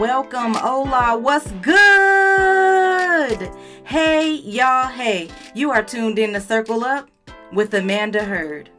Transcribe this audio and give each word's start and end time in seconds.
Welcome, 0.00 0.54
hola, 0.54 1.16
what's 1.16 1.48
good? 1.62 3.48
Hey, 3.84 4.32
y'all, 4.32 4.88
hey, 4.88 5.28
you 5.54 5.70
are 5.70 5.84
tuned 5.84 6.18
in 6.18 6.32
to 6.32 6.40
Circle 6.40 6.84
Up 6.84 7.08
with 7.52 7.72
Amanda 7.74 8.24
Hurd. 8.24 8.70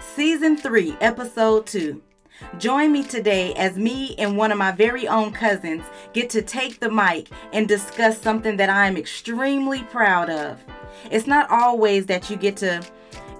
Season 0.00 0.56
3, 0.56 0.96
Episode 1.00 1.68
2. 1.68 2.02
Join 2.58 2.90
me 2.90 3.04
today 3.04 3.54
as 3.54 3.76
me 3.76 4.16
and 4.18 4.36
one 4.36 4.50
of 4.50 4.58
my 4.58 4.72
very 4.72 5.06
own 5.06 5.30
cousins 5.30 5.84
get 6.12 6.30
to 6.30 6.42
take 6.42 6.80
the 6.80 6.90
mic 6.90 7.28
and 7.52 7.68
discuss 7.68 8.20
something 8.20 8.56
that 8.56 8.70
I 8.70 8.88
am 8.88 8.96
extremely 8.96 9.84
proud 9.84 10.30
of. 10.30 10.58
It's 11.12 11.28
not 11.28 11.48
always 11.48 12.06
that 12.06 12.28
you 12.28 12.36
get 12.36 12.56
to 12.56 12.82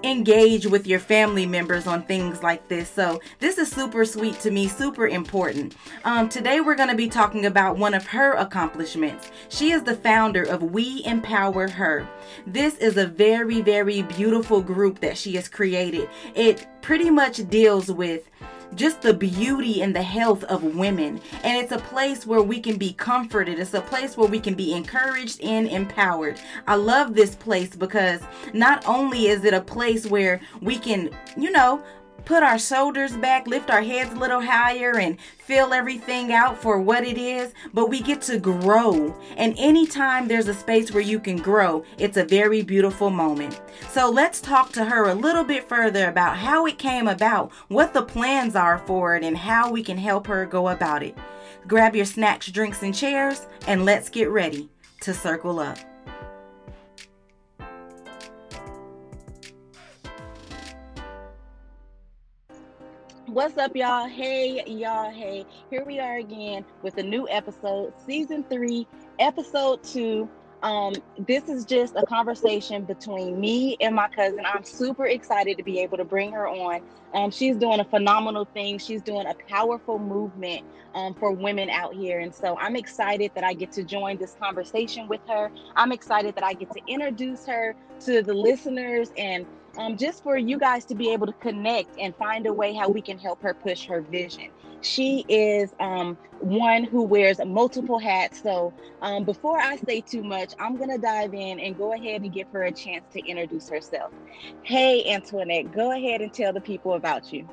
engage 0.03 0.65
with 0.65 0.87
your 0.87 0.99
family 0.99 1.45
members 1.45 1.87
on 1.87 2.03
things 2.03 2.41
like 2.43 2.67
this. 2.67 2.89
So, 2.89 3.19
this 3.39 3.57
is 3.57 3.69
super 3.71 4.05
sweet 4.05 4.39
to 4.41 4.51
me, 4.51 4.67
super 4.67 5.07
important. 5.07 5.75
Um, 6.03 6.29
today, 6.29 6.61
we're 6.61 6.75
going 6.75 6.89
to 6.89 6.95
be 6.95 7.09
talking 7.09 7.45
about 7.45 7.77
one 7.77 7.93
of 7.93 8.05
her 8.07 8.33
accomplishments. 8.33 9.31
She 9.49 9.71
is 9.71 9.83
the 9.83 9.95
founder 9.95 10.43
of 10.43 10.63
We 10.63 11.03
Empower 11.05 11.67
Her. 11.67 12.07
This 12.47 12.75
is 12.77 12.97
a 12.97 13.07
very, 13.07 13.61
very 13.61 14.01
beautiful 14.03 14.61
group 14.61 14.99
that 14.99 15.17
she 15.17 15.35
has 15.35 15.47
created. 15.47 16.09
It 16.35 16.67
pretty 16.81 17.09
much 17.09 17.47
deals 17.49 17.91
with 17.91 18.29
just 18.75 19.01
the 19.01 19.13
beauty 19.13 19.81
and 19.81 19.95
the 19.95 20.03
health 20.03 20.43
of 20.45 20.63
women. 20.63 21.21
And 21.43 21.57
it's 21.57 21.71
a 21.71 21.79
place 21.79 22.25
where 22.25 22.41
we 22.41 22.59
can 22.59 22.77
be 22.77 22.93
comforted. 22.93 23.59
It's 23.59 23.73
a 23.73 23.81
place 23.81 24.17
where 24.17 24.29
we 24.29 24.39
can 24.39 24.53
be 24.53 24.73
encouraged 24.73 25.41
and 25.41 25.67
empowered. 25.67 26.39
I 26.67 26.75
love 26.75 27.13
this 27.13 27.35
place 27.35 27.75
because 27.75 28.21
not 28.53 28.85
only 28.87 29.27
is 29.27 29.43
it 29.45 29.53
a 29.53 29.61
place 29.61 30.05
where 30.05 30.41
we 30.61 30.77
can, 30.77 31.09
you 31.37 31.51
know, 31.51 31.83
put 32.25 32.43
our 32.43 32.59
shoulders 32.59 33.15
back, 33.17 33.47
lift 33.47 33.69
our 33.69 33.81
heads 33.81 34.13
a 34.13 34.17
little 34.17 34.41
higher, 34.41 34.97
and 34.97 35.19
feel 35.21 35.73
everything 35.73 36.31
out 36.31 36.61
for 36.61 36.79
what 36.79 37.03
it 37.03 37.17
is, 37.17 37.53
but 37.73 37.89
we 37.89 38.01
get 38.01 38.21
to 38.23 38.37
grow. 38.37 39.15
And 39.37 39.55
anytime 39.57 40.27
there's 40.27 40.47
a 40.47 40.53
space 40.53 40.91
where 40.91 41.03
you 41.03 41.19
can 41.19 41.37
grow, 41.37 41.83
it's 41.97 42.17
a 42.17 42.23
very 42.23 42.61
beautiful 42.61 43.09
moment. 43.09 43.59
So 43.89 44.09
let's 44.09 44.41
talk 44.41 44.71
to 44.73 44.85
her 44.85 45.09
a 45.09 45.15
little 45.15 45.43
bit 45.43 45.67
further 45.67 46.07
about 46.07 46.37
how 46.37 46.65
it 46.65 46.77
came 46.77 47.07
about, 47.07 47.51
what 47.67 47.93
the 47.93 48.03
plans 48.03 48.55
are 48.55 48.79
for 48.79 49.15
it, 49.15 49.23
and 49.23 49.37
how 49.37 49.71
we 49.71 49.83
can 49.83 49.97
help 49.97 50.27
her 50.27 50.45
go 50.45 50.69
about 50.69 51.03
it. 51.03 51.17
Grab 51.67 51.95
your 51.95 52.05
snacks, 52.05 52.47
drinks, 52.51 52.83
and 52.83 52.95
chairs, 52.95 53.47
and 53.67 53.85
let's 53.85 54.09
get 54.09 54.29
ready 54.29 54.69
to 55.01 55.13
circle 55.13 55.59
up. 55.59 55.77
What's 63.31 63.59
up, 63.59 63.75
y'all? 63.75 64.07
Hey, 64.07 64.63
y'all. 64.65 65.11
Hey, 65.11 65.45
here 65.69 65.85
we 65.85 65.99
are 65.99 66.17
again 66.17 66.65
with 66.81 66.97
a 66.97 67.03
new 67.03 67.29
episode, 67.29 67.93
season 68.03 68.43
three, 68.49 68.87
episode 69.19 69.83
two. 69.83 70.27
Um, 70.63 70.95
this 71.27 71.47
is 71.47 71.63
just 71.63 71.95
a 71.95 72.07
conversation 72.07 72.85
between 72.85 73.39
me 73.39 73.77
and 73.81 73.95
my 73.95 74.07
cousin. 74.07 74.41
I'm 74.47 74.63
super 74.63 75.05
excited 75.05 75.57
to 75.59 75.63
be 75.63 75.79
able 75.79 75.97
to 75.97 76.03
bring 76.03 76.31
her 76.31 76.47
on. 76.47 76.81
Um, 77.13 77.29
she's 77.29 77.55
doing 77.55 77.79
a 77.79 77.85
phenomenal 77.85 78.45
thing. 78.45 78.79
She's 78.79 79.03
doing 79.03 79.27
a 79.27 79.35
powerful 79.47 79.99
movement 79.99 80.65
um, 80.95 81.13
for 81.13 81.31
women 81.31 81.69
out 81.69 81.93
here. 81.93 82.21
And 82.21 82.33
so 82.33 82.57
I'm 82.57 82.75
excited 82.75 83.31
that 83.35 83.43
I 83.43 83.53
get 83.53 83.71
to 83.73 83.83
join 83.83 84.17
this 84.17 84.35
conversation 84.41 85.07
with 85.07 85.21
her. 85.27 85.51
I'm 85.75 85.91
excited 85.91 86.33
that 86.33 86.43
I 86.43 86.53
get 86.53 86.71
to 86.71 86.81
introduce 86.87 87.45
her 87.45 87.75
to 88.05 88.23
the 88.23 88.33
listeners 88.33 89.11
and 89.17 89.45
um, 89.79 89.95
just 89.95 90.21
for 90.23 90.37
you 90.37 90.59
guys 90.59 90.83
to 90.85 90.95
be 90.95 91.11
able 91.13 91.25
to 91.25 91.33
connect 91.33 91.97
and 91.97 92.13
find 92.17 92.45
a 92.45 92.53
way 92.53 92.73
how 92.73 92.89
we 92.89 93.01
can 93.01 93.17
help 93.17 93.41
her 93.41 93.53
push 93.53 93.85
her 93.85 94.01
vision. 94.01 94.49
She 94.81 95.25
is 95.29 95.73
um, 95.79 96.17
one 96.39 96.83
who 96.83 97.03
wears 97.03 97.39
multiple 97.45 97.97
hats. 97.97 98.41
So 98.43 98.73
um, 99.01 99.23
before 99.23 99.57
I 99.57 99.77
say 99.77 100.01
too 100.01 100.21
much, 100.21 100.53
I'm 100.59 100.75
going 100.75 100.89
to 100.89 100.97
dive 100.97 101.33
in 101.33 101.59
and 101.59 101.77
go 101.77 101.93
ahead 101.93 102.21
and 102.21 102.31
give 102.31 102.49
her 102.51 102.63
a 102.63 102.71
chance 102.71 103.05
to 103.13 103.19
introduce 103.25 103.69
herself. 103.69 104.11
Hey, 104.63 105.11
Antoinette, 105.11 105.71
go 105.71 105.91
ahead 105.91 106.21
and 106.21 106.33
tell 106.33 106.51
the 106.51 106.61
people 106.61 106.93
about 106.93 107.31
you. 107.31 107.47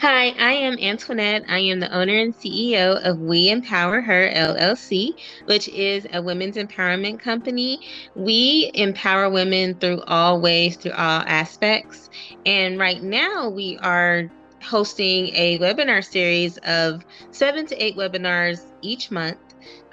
Hi, 0.00 0.28
I 0.38 0.52
am 0.52 0.78
Antoinette. 0.78 1.44
I 1.48 1.58
am 1.58 1.80
the 1.80 1.92
owner 1.92 2.16
and 2.16 2.32
CEO 2.32 3.04
of 3.04 3.18
We 3.18 3.50
Empower 3.50 4.00
Her 4.00 4.30
LLC, 4.32 5.10
which 5.46 5.68
is 5.68 6.06
a 6.12 6.22
women's 6.22 6.56
empowerment 6.56 7.18
company. 7.18 7.80
We 8.14 8.70
empower 8.74 9.28
women 9.28 9.74
through 9.74 10.02
all 10.02 10.40
ways, 10.40 10.76
through 10.76 10.92
all 10.92 11.22
aspects. 11.26 12.10
And 12.46 12.78
right 12.78 13.02
now, 13.02 13.48
we 13.48 13.76
are 13.78 14.30
hosting 14.62 15.34
a 15.34 15.58
webinar 15.58 16.04
series 16.04 16.58
of 16.58 17.04
seven 17.32 17.66
to 17.66 17.84
eight 17.84 17.96
webinars 17.96 18.62
each 18.82 19.10
month. 19.10 19.38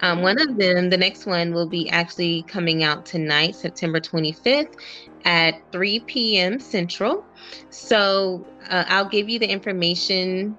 Um, 0.02 0.22
one 0.22 0.40
of 0.40 0.58
them, 0.58 0.90
the 0.90 0.98
next 0.98 1.26
one, 1.26 1.54
will 1.54 1.68
be 1.68 1.90
actually 1.90 2.44
coming 2.44 2.84
out 2.84 3.06
tonight, 3.06 3.56
September 3.56 4.00
25th 4.00 4.76
at 5.24 5.56
3 5.72 6.00
p.m. 6.02 6.60
Central. 6.60 7.24
So 7.70 8.46
uh, 8.70 8.84
I'll 8.88 9.10
give 9.10 9.30
you 9.30 9.40
the 9.40 9.50
information 9.50 10.58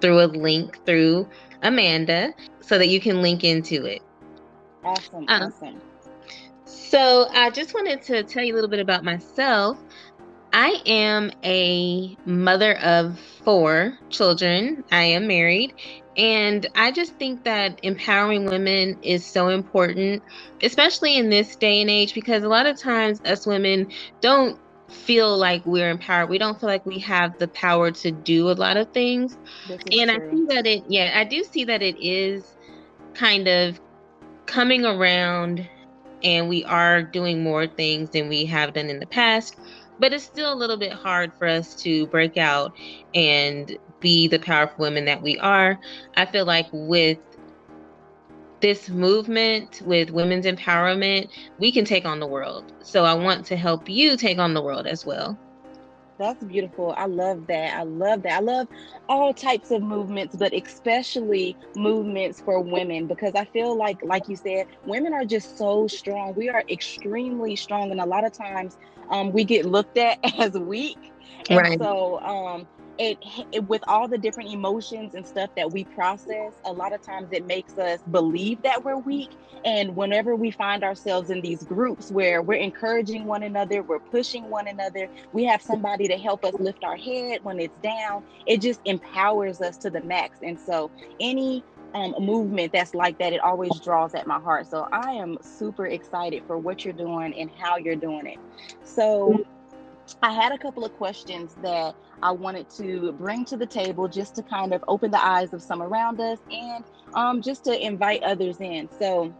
through 0.00 0.20
a 0.22 0.26
link 0.26 0.84
through 0.86 1.28
Amanda 1.62 2.32
so 2.60 2.78
that 2.78 2.88
you 2.88 3.00
can 3.00 3.22
link 3.22 3.44
into 3.44 3.84
it. 3.84 4.02
Awesome. 4.84 5.24
Um, 5.28 5.42
awesome. 5.42 5.80
So 6.64 7.26
I 7.32 7.50
just 7.50 7.74
wanted 7.74 8.02
to 8.02 8.22
tell 8.22 8.44
you 8.44 8.54
a 8.54 8.56
little 8.56 8.70
bit 8.70 8.80
about 8.80 9.04
myself. 9.04 9.78
I 10.52 10.80
am 10.86 11.30
a 11.44 12.16
mother 12.24 12.78
of 12.78 13.18
four 13.44 13.98
children. 14.08 14.84
I 14.90 15.02
am 15.02 15.26
married. 15.26 15.74
And 16.18 16.66
I 16.74 16.90
just 16.90 17.14
think 17.14 17.44
that 17.44 17.78
empowering 17.84 18.46
women 18.46 18.98
is 19.02 19.24
so 19.24 19.48
important, 19.48 20.22
especially 20.62 21.16
in 21.16 21.30
this 21.30 21.54
day 21.54 21.80
and 21.80 21.88
age, 21.88 22.12
because 22.12 22.42
a 22.42 22.48
lot 22.48 22.66
of 22.66 22.76
times 22.76 23.20
us 23.24 23.46
women 23.46 23.92
don't 24.20 24.58
feel 24.88 25.36
like 25.36 25.64
we're 25.64 25.88
empowered. 25.88 26.28
We 26.28 26.38
don't 26.38 26.58
feel 26.58 26.68
like 26.68 26.84
we 26.84 26.98
have 27.00 27.38
the 27.38 27.46
power 27.48 27.92
to 27.92 28.10
do 28.10 28.50
a 28.50 28.52
lot 28.52 28.76
of 28.76 28.90
things. 28.90 29.38
And 29.68 30.10
true. 30.10 30.10
I 30.10 30.18
think 30.30 30.48
that 30.50 30.66
it, 30.66 30.84
yeah, 30.88 31.12
I 31.14 31.22
do 31.22 31.44
see 31.44 31.64
that 31.64 31.82
it 31.82 31.96
is 32.00 32.56
kind 33.14 33.46
of 33.46 33.80
coming 34.46 34.84
around 34.84 35.68
and 36.24 36.48
we 36.48 36.64
are 36.64 37.02
doing 37.02 37.44
more 37.44 37.66
things 37.66 38.10
than 38.10 38.28
we 38.28 38.44
have 38.46 38.72
done 38.72 38.90
in 38.90 38.98
the 38.98 39.06
past. 39.06 39.56
But 39.98 40.12
it's 40.12 40.24
still 40.24 40.52
a 40.52 40.54
little 40.54 40.76
bit 40.76 40.92
hard 40.92 41.32
for 41.34 41.46
us 41.46 41.74
to 41.82 42.06
break 42.06 42.36
out 42.36 42.72
and 43.14 43.76
be 44.00 44.28
the 44.28 44.38
powerful 44.38 44.76
women 44.78 45.04
that 45.06 45.22
we 45.22 45.38
are. 45.38 45.78
I 46.16 46.26
feel 46.26 46.44
like 46.44 46.66
with 46.72 47.18
this 48.60 48.88
movement 48.88 49.82
with 49.84 50.10
women's 50.10 50.46
empowerment, 50.46 51.30
we 51.58 51.70
can 51.72 51.84
take 51.84 52.04
on 52.04 52.20
the 52.20 52.26
world. 52.26 52.72
So 52.82 53.04
I 53.04 53.14
want 53.14 53.46
to 53.46 53.56
help 53.56 53.88
you 53.88 54.16
take 54.16 54.38
on 54.38 54.54
the 54.54 54.62
world 54.62 54.86
as 54.86 55.06
well. 55.06 55.38
That's 56.18 56.42
beautiful. 56.42 56.94
I 56.96 57.06
love 57.06 57.46
that. 57.46 57.76
I 57.76 57.84
love 57.84 58.22
that. 58.22 58.32
I 58.32 58.40
love 58.40 58.66
all 59.08 59.32
types 59.32 59.70
of 59.70 59.82
movements, 59.82 60.34
but 60.34 60.52
especially 60.52 61.56
movements 61.76 62.40
for 62.40 62.60
women 62.60 63.06
because 63.06 63.36
I 63.36 63.44
feel 63.44 63.76
like, 63.76 64.02
like 64.02 64.28
you 64.28 64.34
said, 64.34 64.66
women 64.84 65.14
are 65.14 65.24
just 65.24 65.56
so 65.56 65.86
strong. 65.86 66.34
We 66.34 66.48
are 66.48 66.64
extremely 66.68 67.54
strong, 67.54 67.92
and 67.92 68.00
a 68.00 68.06
lot 68.06 68.24
of 68.24 68.32
times 68.32 68.76
um, 69.10 69.32
we 69.32 69.44
get 69.44 69.64
looked 69.64 69.96
at 69.96 70.18
as 70.40 70.54
weak. 70.54 70.98
And 71.50 71.58
right. 71.58 71.78
so 71.78 72.18
um, 72.20 72.66
it, 72.98 73.18
it, 73.52 73.68
with 73.68 73.82
all 73.86 74.08
the 74.08 74.18
different 74.18 74.50
emotions 74.50 75.14
and 75.14 75.26
stuff 75.26 75.50
that 75.56 75.70
we 75.70 75.84
process 75.84 76.52
a 76.64 76.72
lot 76.72 76.92
of 76.92 77.00
times 77.00 77.28
it 77.32 77.46
makes 77.46 77.76
us 77.78 78.00
believe 78.10 78.60
that 78.62 78.84
we're 78.84 78.96
weak 78.96 79.30
and 79.64 79.94
whenever 79.96 80.36
we 80.36 80.50
find 80.50 80.84
ourselves 80.84 81.30
in 81.30 81.40
these 81.40 81.64
groups 81.64 82.10
where 82.10 82.42
we're 82.42 82.58
encouraging 82.58 83.24
one 83.24 83.42
another 83.42 83.82
we're 83.82 83.98
pushing 83.98 84.48
one 84.50 84.68
another 84.68 85.08
we 85.32 85.44
have 85.44 85.62
somebody 85.62 86.08
to 86.08 86.16
help 86.16 86.44
us 86.44 86.54
lift 86.58 86.84
our 86.84 86.96
head 86.96 87.42
when 87.44 87.58
it's 87.60 87.76
down 87.82 88.22
it 88.46 88.60
just 88.60 88.80
empowers 88.84 89.60
us 89.60 89.76
to 89.76 89.90
the 89.90 90.00
max 90.02 90.38
and 90.42 90.58
so 90.58 90.90
any 91.20 91.62
um, 91.94 92.14
movement 92.20 92.72
that's 92.72 92.94
like 92.94 93.18
that, 93.18 93.32
it 93.32 93.40
always 93.40 93.78
draws 93.80 94.14
at 94.14 94.26
my 94.26 94.38
heart. 94.38 94.66
So 94.66 94.88
I 94.92 95.12
am 95.12 95.38
super 95.40 95.86
excited 95.86 96.42
for 96.46 96.58
what 96.58 96.84
you're 96.84 96.92
doing 96.92 97.32
and 97.34 97.50
how 97.58 97.76
you're 97.76 97.96
doing 97.96 98.26
it. 98.26 98.38
So 98.84 99.44
I 100.22 100.32
had 100.32 100.52
a 100.52 100.58
couple 100.58 100.84
of 100.84 100.92
questions 100.96 101.54
that 101.62 101.94
I 102.22 102.30
wanted 102.32 102.70
to 102.70 103.12
bring 103.12 103.44
to 103.46 103.56
the 103.56 103.66
table 103.66 104.08
just 104.08 104.34
to 104.36 104.42
kind 104.42 104.72
of 104.72 104.84
open 104.88 105.10
the 105.10 105.24
eyes 105.24 105.52
of 105.52 105.62
some 105.62 105.82
around 105.82 106.20
us 106.20 106.38
and 106.50 106.84
um, 107.14 107.42
just 107.42 107.64
to 107.64 107.84
invite 107.84 108.22
others 108.22 108.60
in. 108.60 108.88
So, 108.98 109.34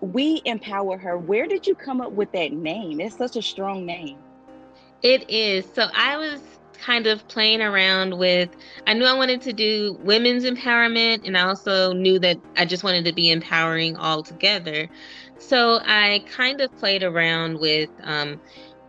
we 0.00 0.42
empower 0.44 0.98
her. 0.98 1.16
Where 1.16 1.46
did 1.46 1.66
you 1.66 1.74
come 1.74 2.00
up 2.00 2.12
with 2.12 2.30
that 2.32 2.52
name? 2.52 3.00
It's 3.00 3.16
such 3.16 3.36
a 3.36 3.42
strong 3.42 3.86
name. 3.86 4.18
It 5.02 5.28
is. 5.30 5.64
So, 5.72 5.86
I 5.94 6.16
was 6.16 6.40
kind 6.84 7.06
of 7.06 7.26
playing 7.28 7.62
around 7.62 8.18
with 8.18 8.50
I 8.86 8.94
knew 8.94 9.04
I 9.04 9.14
wanted 9.14 9.40
to 9.42 9.52
do 9.52 9.96
women's 10.00 10.44
empowerment 10.44 11.22
and 11.24 11.36
I 11.36 11.46
also 11.46 11.92
knew 11.92 12.18
that 12.18 12.38
I 12.56 12.64
just 12.64 12.84
wanted 12.84 13.04
to 13.06 13.12
be 13.12 13.30
empowering 13.30 13.96
all 13.96 14.22
together. 14.22 14.88
So 15.38 15.80
I 15.84 16.24
kind 16.28 16.60
of 16.60 16.76
played 16.76 17.02
around 17.02 17.58
with 17.58 17.90
um, 18.02 18.40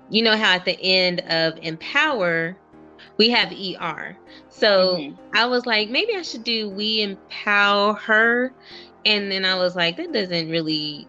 you 0.10 0.24
know 0.24 0.38
how 0.38 0.54
at 0.54 0.66
the 0.66 0.80
end 0.82 1.22
of 1.22 1.58
empower 1.62 2.58
we 3.18 3.30
have 3.30 3.52
ER. 3.52 4.18
So 4.50 4.98
mm-hmm. 4.98 5.16
I 5.34 5.46
was 5.46 5.66
like, 5.66 5.90
maybe 5.90 6.16
I 6.16 6.22
should 6.22 6.44
do 6.44 6.70
we 6.70 7.02
empower 7.02 7.94
her. 7.94 8.54
And 9.06 9.32
then 9.32 9.46
I 9.46 9.56
was 9.56 9.76
like, 9.76 9.98
that 9.98 10.12
doesn't 10.12 10.50
really 10.50 11.08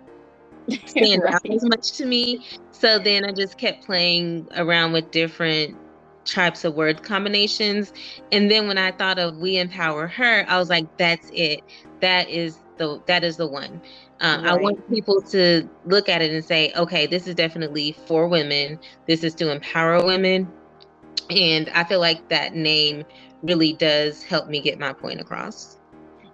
stand 0.87 1.23
right. 1.23 1.35
out 1.35 1.51
as 1.51 1.65
much 1.65 1.93
to 1.93 2.07
me. 2.07 2.45
So 2.73 2.99
then 2.99 3.25
I 3.25 3.33
just 3.33 3.59
kept 3.59 3.85
playing 3.85 4.49
around 4.57 4.93
with 4.93 5.11
different 5.11 5.77
types 6.25 6.65
of 6.65 6.75
word 6.75 7.03
combinations. 7.03 7.93
And 8.33 8.51
then 8.51 8.69
when 8.69 8.79
I 8.79 8.91
thought 8.91 9.19
of 9.19 9.39
we 9.39 9.59
empower 9.59 10.07
her, 10.09 10.45
I 10.49 10.59
was 10.59 10.69
like, 10.69 10.97
that's 10.97 11.31
it. 11.33 11.63
That 12.01 12.29
is 12.29 12.59
the 12.77 13.01
that 13.07 13.25
is 13.25 13.37
the 13.37 13.47
one. 13.47 13.81
Uh, 14.21 14.41
right. 14.43 14.53
I 14.53 14.57
want 14.57 14.89
people 14.91 15.21
to 15.23 15.69
look 15.85 16.09
at 16.09 16.23
it 16.23 16.31
and 16.31 16.45
say, 16.45 16.73
okay, 16.75 17.07
this 17.07 17.27
is 17.27 17.35
definitely 17.35 17.93
for 18.07 18.29
women. 18.29 18.79
This 19.07 19.23
is 19.23 19.35
to 19.37 19.51
empower 19.53 20.05
women. 20.05 20.51
And 21.29 21.69
I 21.71 21.85
feel 21.85 22.01
like 22.01 22.29
that 22.31 22.55
name 22.55 23.05
really 23.43 23.75
does 23.75 24.23
help 24.23 24.49
me 24.49 24.61
get 24.61 24.79
my 24.79 24.93
point 24.93 25.21
across. 25.21 25.77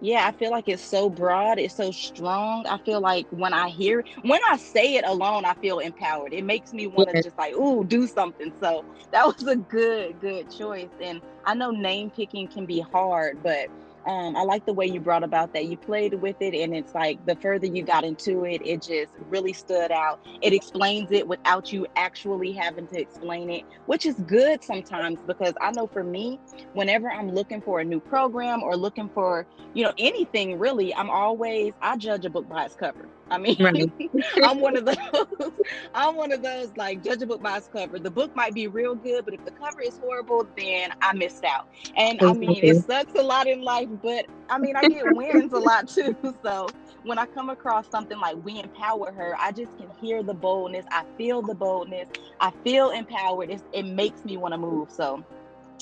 Yeah, 0.00 0.26
I 0.26 0.32
feel 0.32 0.50
like 0.50 0.68
it's 0.68 0.82
so 0.82 1.08
broad, 1.08 1.60
it's 1.60 1.76
so 1.76 1.92
strong. 1.92 2.66
I 2.66 2.76
feel 2.78 3.00
like 3.00 3.24
when 3.30 3.52
I 3.52 3.68
hear 3.68 4.04
when 4.22 4.40
I 4.50 4.56
say 4.56 4.96
it 4.96 5.04
alone, 5.06 5.44
I 5.44 5.54
feel 5.54 5.78
empowered. 5.78 6.32
It 6.32 6.44
makes 6.44 6.72
me 6.72 6.88
want 6.88 7.10
to 7.10 7.16
yeah. 7.16 7.22
just 7.22 7.38
like, 7.38 7.54
ooh, 7.54 7.84
do 7.84 8.08
something. 8.08 8.52
So 8.60 8.84
that 9.12 9.24
was 9.24 9.46
a 9.46 9.54
good, 9.54 10.20
good 10.20 10.50
choice. 10.50 10.88
And 11.00 11.22
I 11.44 11.54
know 11.54 11.70
name 11.70 12.10
picking 12.10 12.48
can 12.48 12.66
be 12.66 12.80
hard, 12.80 13.44
but 13.44 13.68
um, 14.06 14.36
I 14.36 14.42
like 14.42 14.66
the 14.66 14.72
way 14.72 14.86
you 14.86 15.00
brought 15.00 15.22
about 15.22 15.52
that. 15.54 15.66
You 15.66 15.76
played 15.76 16.14
with 16.14 16.36
it, 16.40 16.54
and 16.54 16.74
it's 16.74 16.94
like 16.94 17.24
the 17.26 17.36
further 17.36 17.66
you 17.66 17.82
got 17.84 18.04
into 18.04 18.44
it, 18.44 18.60
it 18.64 18.82
just 18.82 19.12
really 19.28 19.52
stood 19.52 19.92
out. 19.92 20.20
It 20.40 20.52
explains 20.52 21.12
it 21.12 21.26
without 21.26 21.72
you 21.72 21.86
actually 21.94 22.52
having 22.52 22.86
to 22.88 23.00
explain 23.00 23.50
it, 23.50 23.64
which 23.86 24.04
is 24.04 24.16
good 24.26 24.64
sometimes 24.64 25.18
because 25.26 25.54
I 25.60 25.70
know 25.70 25.86
for 25.86 26.02
me, 26.02 26.40
whenever 26.72 27.10
I'm 27.10 27.30
looking 27.30 27.60
for 27.60 27.80
a 27.80 27.84
new 27.84 28.00
program 28.00 28.62
or 28.62 28.76
looking 28.76 29.08
for, 29.08 29.46
you 29.74 29.84
know, 29.84 29.92
anything 29.98 30.58
really, 30.58 30.94
I'm 30.94 31.10
always, 31.10 31.72
I 31.80 31.96
judge 31.96 32.24
a 32.24 32.30
book 32.30 32.48
by 32.48 32.64
its 32.64 32.74
cover. 32.74 33.08
I 33.30 33.38
mean, 33.38 33.56
right. 33.60 33.90
I'm 34.42 34.60
one 34.60 34.76
of 34.76 34.84
those. 34.84 34.96
I'm 35.94 36.16
one 36.16 36.32
of 36.32 36.42
those 36.42 36.70
like 36.76 37.02
judge 37.02 37.22
a 37.22 37.26
book 37.26 37.42
by 37.42 37.56
its 37.58 37.68
cover. 37.68 37.98
The 37.98 38.10
book 38.10 38.34
might 38.36 38.54
be 38.54 38.66
real 38.66 38.94
good, 38.94 39.24
but 39.24 39.34
if 39.34 39.44
the 39.44 39.50
cover 39.52 39.80
is 39.80 39.98
horrible, 39.98 40.46
then 40.56 40.90
I 41.00 41.14
missed 41.14 41.44
out. 41.44 41.68
And 41.96 42.20
I 42.22 42.34
mean, 42.34 42.64
it 42.64 42.76
sucks 42.76 43.14
a 43.14 43.22
lot 43.22 43.46
in 43.46 43.62
life, 43.62 43.88
but 44.02 44.26
I 44.50 44.58
mean, 44.58 44.76
I 44.76 44.84
get 44.84 45.08
wins 45.10 45.52
a 45.52 45.58
lot 45.58 45.88
too. 45.88 46.16
So 46.42 46.68
when 47.04 47.18
I 47.18 47.26
come 47.26 47.50
across 47.50 47.88
something 47.90 48.18
like 48.18 48.36
we 48.44 48.60
empower 48.60 49.12
her, 49.12 49.36
I 49.38 49.52
just 49.52 49.76
can 49.78 49.90
hear 50.00 50.22
the 50.22 50.34
boldness. 50.34 50.84
I 50.90 51.04
feel 51.16 51.42
the 51.42 51.54
boldness. 51.54 52.08
I 52.40 52.52
feel 52.64 52.90
empowered. 52.90 53.50
It's, 53.50 53.62
it 53.72 53.84
makes 53.84 54.24
me 54.24 54.36
want 54.36 54.52
to 54.52 54.58
move. 54.58 54.90
So 54.90 55.24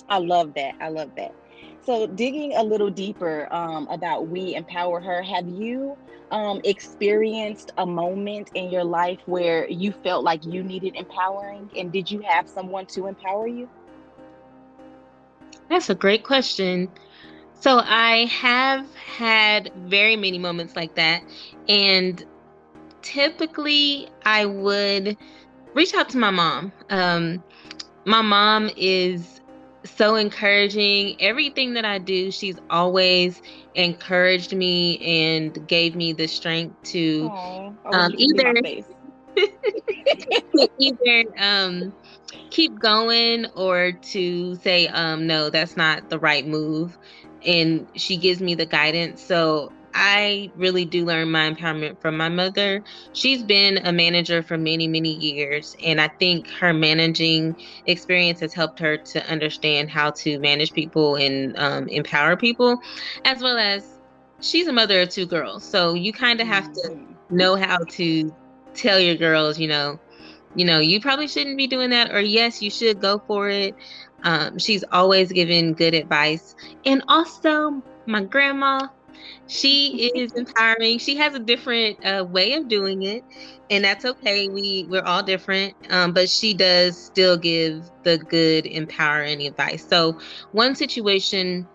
I 0.08 0.18
love 0.18 0.54
that. 0.54 0.74
I 0.80 0.88
love 0.88 1.12
that. 1.16 1.34
So 1.82 2.06
digging 2.06 2.54
a 2.56 2.62
little 2.62 2.90
deeper 2.90 3.48
um, 3.52 3.88
about 3.88 4.28
we 4.28 4.54
empower 4.54 5.00
her, 5.00 5.22
have 5.22 5.48
you 5.48 5.96
um, 6.30 6.60
experienced 6.64 7.72
a 7.78 7.86
moment 7.86 8.50
in 8.54 8.70
your 8.70 8.84
life 8.84 9.20
where 9.26 9.68
you 9.68 9.92
felt 9.92 10.22
like 10.22 10.44
you 10.44 10.62
needed 10.62 10.94
empowering? 10.94 11.70
And 11.76 11.90
did 11.90 12.10
you 12.10 12.20
have 12.20 12.48
someone 12.48 12.86
to 12.86 13.06
empower 13.06 13.46
you? 13.46 13.68
That's 15.68 15.88
a 15.88 15.94
great 15.94 16.22
question. 16.22 16.90
So 17.54 17.78
I 17.78 18.26
have 18.26 18.86
had 18.94 19.72
very 19.86 20.16
many 20.16 20.38
moments 20.38 20.76
like 20.76 20.94
that. 20.96 21.22
And 21.68 22.22
typically 23.02 24.08
I 24.24 24.44
would 24.44 25.16
reach 25.74 25.94
out 25.94 26.10
to 26.10 26.18
my 26.18 26.30
mom. 26.30 26.72
Um, 26.90 27.42
my 28.04 28.22
mom 28.22 28.70
is 28.76 29.39
so 29.84 30.14
encouraging. 30.16 31.16
Everything 31.20 31.74
that 31.74 31.84
I 31.84 31.98
do, 31.98 32.30
she's 32.30 32.58
always 32.70 33.40
encouraged 33.74 34.54
me 34.54 34.98
and 34.98 35.66
gave 35.66 35.94
me 35.94 36.12
the 36.12 36.26
strength 36.26 36.82
to 36.92 37.32
Aww, 37.32 37.74
um, 37.92 38.12
either 38.16 38.54
either 40.78 41.24
um, 41.38 41.94
keep 42.50 42.78
going 42.78 43.46
or 43.54 43.92
to 43.92 44.54
say 44.56 44.88
um, 44.88 45.26
no, 45.26 45.50
that's 45.50 45.76
not 45.76 46.08
the 46.10 46.18
right 46.18 46.46
move. 46.46 46.98
And 47.44 47.86
she 47.94 48.16
gives 48.16 48.40
me 48.40 48.54
the 48.54 48.66
guidance. 48.66 49.22
So 49.22 49.72
I 49.94 50.50
really 50.56 50.84
do 50.84 51.04
learn 51.04 51.30
my 51.30 51.50
empowerment 51.50 52.00
from 52.00 52.16
my 52.16 52.28
mother. 52.28 52.82
She's 53.12 53.42
been 53.42 53.78
a 53.78 53.92
manager 53.92 54.42
for 54.42 54.56
many, 54.56 54.86
many 54.86 55.14
years. 55.14 55.76
And 55.84 56.00
I 56.00 56.08
think 56.08 56.48
her 56.50 56.72
managing 56.72 57.56
experience 57.86 58.40
has 58.40 58.54
helped 58.54 58.78
her 58.78 58.96
to 58.96 59.26
understand 59.30 59.90
how 59.90 60.10
to 60.10 60.38
manage 60.38 60.72
people 60.72 61.16
and 61.16 61.56
um, 61.58 61.88
empower 61.88 62.36
people, 62.36 62.80
as 63.24 63.42
well 63.42 63.58
as 63.58 63.84
she's 64.40 64.66
a 64.68 64.72
mother 64.72 65.02
of 65.02 65.08
two 65.10 65.26
girls. 65.26 65.64
So 65.64 65.94
you 65.94 66.12
kind 66.12 66.40
of 66.40 66.46
have 66.46 66.72
to 66.72 66.88
mm-hmm. 66.88 67.36
know 67.36 67.56
how 67.56 67.78
to 67.78 68.34
tell 68.74 69.00
your 69.00 69.16
girls, 69.16 69.58
you 69.58 69.68
know, 69.68 69.98
you 70.54 70.64
know, 70.64 70.80
you 70.80 71.00
probably 71.00 71.28
shouldn't 71.28 71.56
be 71.56 71.66
doing 71.66 71.90
that, 71.90 72.12
or 72.12 72.20
yes, 72.20 72.60
you 72.60 72.70
should 72.70 73.00
go 73.00 73.22
for 73.26 73.48
it. 73.48 73.74
Um, 74.22 74.58
she's 74.58 74.84
always 74.92 75.32
given 75.32 75.74
good 75.74 75.94
advice. 75.94 76.54
And 76.84 77.02
also, 77.08 77.82
my 78.06 78.24
grandma, 78.24 78.88
she 79.46 80.10
is 80.14 80.32
empowering. 80.32 80.98
She 80.98 81.16
has 81.16 81.34
a 81.34 81.38
different 81.38 82.04
uh, 82.04 82.24
way 82.24 82.52
of 82.54 82.68
doing 82.68 83.02
it, 83.02 83.24
and 83.70 83.84
that's 83.84 84.04
okay. 84.04 84.48
We 84.48 84.86
we're 84.88 85.02
all 85.02 85.22
different, 85.22 85.74
um, 85.90 86.12
but 86.12 86.28
she 86.28 86.54
does 86.54 86.96
still 86.96 87.36
give 87.36 87.84
the 88.04 88.18
good, 88.18 88.66
empowering 88.66 89.46
advice. 89.46 89.86
So 89.86 90.18
one 90.52 90.74
situation 90.74 91.66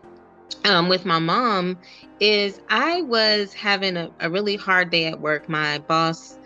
um, 0.64 0.90
with 0.90 1.06
my 1.06 1.20
mom 1.20 1.78
is 2.20 2.60
I 2.70 3.02
was 3.02 3.54
having 3.54 3.98
a, 3.98 4.10
a 4.20 4.30
really 4.30 4.56
hard 4.56 4.90
day 4.90 5.06
at 5.06 5.20
work. 5.20 5.50
My 5.50 5.80
boss 5.80 6.38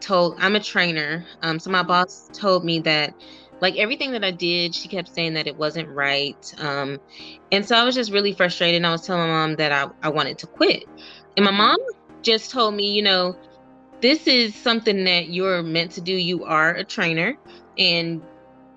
told 0.00 0.36
I'm 0.38 0.54
a 0.54 0.60
trainer, 0.60 1.24
um, 1.42 1.58
so 1.58 1.70
my 1.70 1.82
boss 1.82 2.28
told 2.32 2.64
me 2.64 2.80
that 2.80 3.14
like 3.60 3.76
everything 3.76 4.12
that 4.12 4.24
I 4.24 4.30
did, 4.30 4.74
she 4.74 4.88
kept 4.88 5.14
saying 5.14 5.34
that 5.34 5.46
it 5.46 5.56
wasn't 5.56 5.88
right. 5.88 6.54
Um, 6.58 7.00
and 7.50 7.66
so 7.66 7.76
I 7.76 7.84
was 7.84 7.94
just 7.94 8.12
really 8.12 8.32
frustrated. 8.32 8.76
And 8.76 8.86
I 8.86 8.92
was 8.92 9.02
telling 9.02 9.28
my 9.28 9.34
mom 9.34 9.56
that 9.56 9.72
I, 9.72 9.90
I 10.02 10.10
wanted 10.10 10.38
to 10.38 10.46
quit. 10.46 10.84
And 11.36 11.44
my 11.44 11.50
mom 11.50 11.76
just 12.22 12.50
told 12.50 12.74
me, 12.74 12.92
you 12.92 13.02
know, 13.02 13.36
this 14.00 14.26
is 14.26 14.54
something 14.54 15.04
that 15.04 15.28
you're 15.28 15.62
meant 15.62 15.92
to 15.92 16.00
do. 16.00 16.12
You 16.12 16.44
are 16.44 16.74
a 16.74 16.84
trainer 16.84 17.36
and 17.76 18.22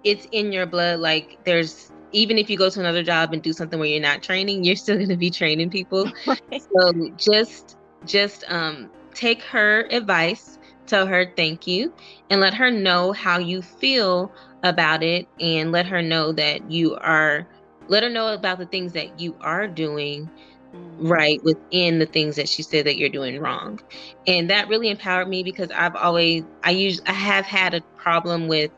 it's 0.03 0.27
in 0.31 0.51
your 0.51 0.65
blood. 0.65 0.99
Like 0.99 1.43
there's, 1.43 1.91
even 2.11 2.37
if 2.37 2.49
you 2.49 2.57
go 2.57 2.69
to 2.69 2.79
another 2.79 3.03
job 3.03 3.33
and 3.33 3.41
do 3.41 3.53
something 3.53 3.79
where 3.79 3.87
you're 3.87 4.01
not 4.01 4.23
training, 4.23 4.63
you're 4.63 4.75
still 4.75 4.97
going 4.97 5.09
to 5.09 5.17
be 5.17 5.29
training 5.29 5.69
people. 5.69 6.11
so 6.25 7.09
just, 7.17 7.77
just 8.05 8.43
um, 8.47 8.89
take 9.13 9.43
her 9.43 9.87
advice, 9.91 10.57
tell 10.91 11.07
her 11.07 11.25
thank 11.35 11.65
you, 11.65 11.91
and 12.29 12.41
let 12.41 12.53
her 12.53 12.69
know 12.69 13.13
how 13.13 13.39
you 13.39 13.61
feel 13.61 14.31
about 14.63 15.01
it 15.01 15.27
and 15.39 15.71
let 15.71 15.85
her 15.85 16.01
know 16.01 16.31
that 16.33 16.69
you 16.69 16.95
are 16.97 17.47
let 17.87 18.03
her 18.03 18.09
know 18.09 18.33
about 18.33 18.59
the 18.59 18.65
things 18.65 18.93
that 18.93 19.19
you 19.19 19.35
are 19.41 19.67
doing 19.67 20.29
mm-hmm. 20.73 21.07
right 21.07 21.43
within 21.43 21.97
the 21.97 22.05
things 22.05 22.35
that 22.35 22.47
she 22.47 22.61
said 22.61 22.85
that 22.85 22.95
you're 22.97 23.09
doing 23.09 23.39
wrong 23.39 23.79
and 24.27 24.49
that 24.49 24.67
really 24.67 24.89
empowered 24.89 25.27
me 25.27 25.41
because 25.41 25.71
i've 25.71 25.95
always 25.95 26.43
i 26.63 26.69
use 26.69 27.01
i 27.07 27.11
have 27.11 27.43
had 27.43 27.73
a 27.73 27.81
problem 27.97 28.47
with 28.47 28.69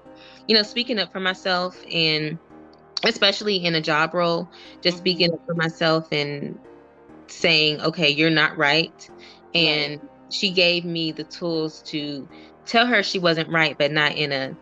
you 0.48 0.55
know 0.55 0.63
speaking 0.63 1.00
up 1.00 1.12
for 1.12 1.20
myself 1.20 1.84
and 1.91 2.38
especially 3.03 3.58
in 3.58 3.75
a 3.75 3.82
job 3.82 4.13
role 4.13 4.50
just 4.82 4.96
mm-hmm. 4.96 5.01
speaking 5.01 5.34
up 5.34 5.46
for 5.46 5.53
myself 5.55 6.08
and 6.13 6.58
saying 7.27 7.82
okay 7.82 8.10
you're 8.10 8.29
not 8.29 8.58
right 8.58 9.10
and. 9.53 10.00
She 10.33 10.49
gave 10.49 10.85
me 10.85 11.11
the 11.11 11.23
tools 11.25 11.81
to 11.83 12.27
tell 12.65 12.85
her 12.85 13.03
she 13.03 13.19
wasn't 13.19 13.49
right 13.49 13.77
but 13.77 13.91
not 13.91 14.13
in 14.13 14.31
a 14.31 14.55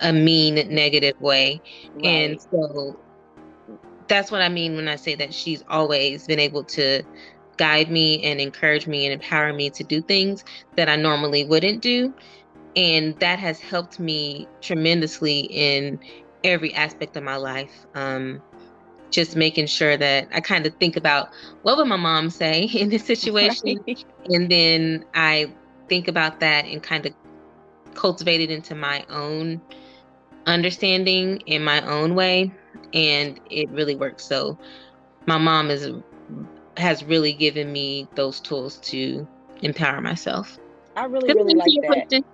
a 0.00 0.12
mean 0.12 0.54
negative 0.72 1.20
way. 1.20 1.60
Right. 1.94 2.04
and 2.04 2.40
so 2.40 2.98
that's 4.06 4.30
what 4.30 4.40
i 4.40 4.48
mean 4.48 4.76
when 4.76 4.88
i 4.88 4.96
say 4.96 5.14
that 5.16 5.34
she's 5.34 5.64
always 5.68 6.26
been 6.26 6.38
able 6.38 6.62
to 6.64 7.02
guide 7.56 7.90
me 7.90 8.22
and 8.22 8.40
encourage 8.40 8.86
me 8.86 9.04
and 9.04 9.12
empower 9.12 9.52
me 9.52 9.68
to 9.70 9.82
do 9.82 10.00
things 10.00 10.44
that 10.76 10.88
i 10.88 10.96
normally 10.96 11.44
wouldn't 11.44 11.82
do. 11.82 12.14
And 12.76 13.18
that 13.18 13.40
has 13.40 13.58
helped 13.58 13.98
me 13.98 14.46
tremendously 14.60 15.40
in 15.40 15.98
every 16.44 16.72
aspect 16.74 17.16
of 17.16 17.24
my 17.24 17.36
life. 17.36 17.86
Um, 17.94 18.40
just 19.10 19.36
making 19.36 19.66
sure 19.66 19.96
that 19.96 20.28
i 20.32 20.40
kind 20.40 20.66
of 20.66 20.74
think 20.76 20.96
about 20.96 21.30
what 21.62 21.76
would 21.76 21.86
my 21.86 21.96
mom 21.96 22.30
say 22.30 22.64
in 22.74 22.88
this 22.88 23.04
situation. 23.04 23.80
Right. 23.86 24.04
and 24.26 24.50
then 24.50 25.04
i 25.14 25.52
think 25.88 26.08
about 26.08 26.40
that 26.40 26.66
and 26.66 26.82
kind 26.82 27.06
of 27.06 27.14
cultivate 27.94 28.40
it 28.40 28.50
into 28.50 28.74
my 28.74 29.04
own 29.08 29.60
understanding 30.46 31.38
in 31.46 31.62
my 31.62 31.80
own 31.82 32.14
way 32.14 32.52
and 32.94 33.40
it 33.50 33.68
really 33.70 33.96
works. 33.96 34.24
So 34.24 34.58
my 35.26 35.38
mom 35.38 35.70
is 35.70 35.90
has 36.76 37.02
really 37.02 37.32
given 37.32 37.72
me 37.72 38.06
those 38.14 38.40
tools 38.40 38.78
to 38.78 39.26
empower 39.62 40.00
myself. 40.00 40.58
I 40.96 41.04
really 41.04 41.32
really 41.34 41.54
like 41.54 42.10
that 42.10 42.24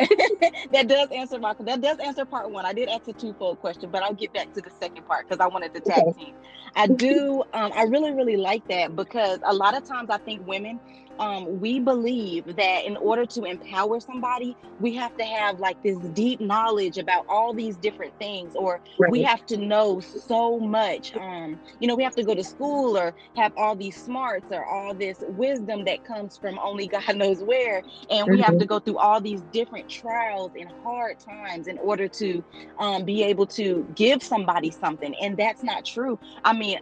that 0.72 0.88
does 0.88 1.08
answer 1.12 1.38
my 1.38 1.54
that 1.60 1.80
does 1.80 1.98
answer 1.98 2.24
part 2.24 2.50
one. 2.50 2.64
I 2.66 2.72
did 2.72 2.88
ask 2.88 3.06
a 3.08 3.12
twofold 3.12 3.60
question, 3.60 3.90
but 3.90 4.02
I'll 4.02 4.14
get 4.14 4.32
back 4.32 4.52
to 4.54 4.62
the 4.62 4.70
second 4.70 5.04
part 5.06 5.28
because 5.28 5.40
I 5.40 5.48
wanted 5.48 5.74
to 5.74 5.80
tag 5.80 6.04
team. 6.16 6.34
I 6.76 6.88
do 6.88 7.44
um 7.52 7.72
I 7.76 7.84
really, 7.84 8.12
really 8.12 8.36
like 8.36 8.66
that 8.68 8.96
because 8.96 9.40
a 9.46 9.54
lot 9.54 9.76
of 9.76 9.84
times 9.84 10.10
I 10.10 10.18
think 10.18 10.46
women 10.46 10.80
um, 11.20 11.60
we 11.60 11.78
believe 11.78 12.56
that 12.56 12.84
in 12.86 12.96
order 12.96 13.26
to 13.26 13.44
empower 13.44 14.00
somebody, 14.00 14.56
we 14.80 14.94
have 14.94 15.14
to 15.18 15.24
have 15.24 15.60
like 15.60 15.80
this 15.82 15.98
deep 16.14 16.40
knowledge 16.40 16.96
about 16.96 17.26
all 17.28 17.52
these 17.52 17.76
different 17.76 18.18
things, 18.18 18.54
or 18.56 18.80
right. 18.98 19.10
we 19.10 19.22
have 19.22 19.44
to 19.46 19.58
know 19.58 20.00
so 20.00 20.58
much. 20.58 21.14
Um, 21.14 21.60
you 21.78 21.86
know, 21.86 21.94
we 21.94 22.02
have 22.04 22.16
to 22.16 22.24
go 22.24 22.34
to 22.34 22.42
school 22.42 22.96
or 22.96 23.14
have 23.36 23.52
all 23.58 23.76
these 23.76 24.02
smarts 24.02 24.46
or 24.50 24.64
all 24.64 24.94
this 24.94 25.22
wisdom 25.28 25.84
that 25.84 26.04
comes 26.04 26.38
from 26.38 26.58
only 26.58 26.86
God 26.90 27.16
knows 27.16 27.40
where. 27.42 27.82
And 28.08 28.26
we 28.26 28.36
mm-hmm. 28.36 28.42
have 28.42 28.58
to 28.58 28.64
go 28.64 28.78
through 28.78 28.96
all 28.96 29.20
these 29.20 29.42
different 29.52 29.90
trials 29.90 30.52
and 30.58 30.72
hard 30.82 31.20
times 31.20 31.66
in 31.66 31.76
order 31.78 32.08
to 32.08 32.42
um, 32.78 33.04
be 33.04 33.22
able 33.24 33.46
to 33.46 33.86
give 33.94 34.22
somebody 34.22 34.70
something. 34.70 35.14
And 35.20 35.36
that's 35.36 35.62
not 35.62 35.84
true. 35.84 36.18
I 36.44 36.54
mean, 36.54 36.78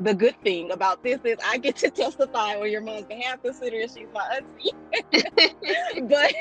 the 0.00 0.14
good 0.14 0.36
thing 0.42 0.70
about 0.72 1.02
this 1.02 1.20
is 1.24 1.36
I 1.46 1.58
get 1.58 1.76
to 1.78 1.90
testify 1.92 2.56
on 2.56 2.70
your 2.70 2.80
mom's 2.80 3.06
behalf, 3.06 3.42
considering 3.42 3.88
she's 3.88 4.08
my 4.14 4.24
auntie. 4.36 4.72
but 6.02 6.34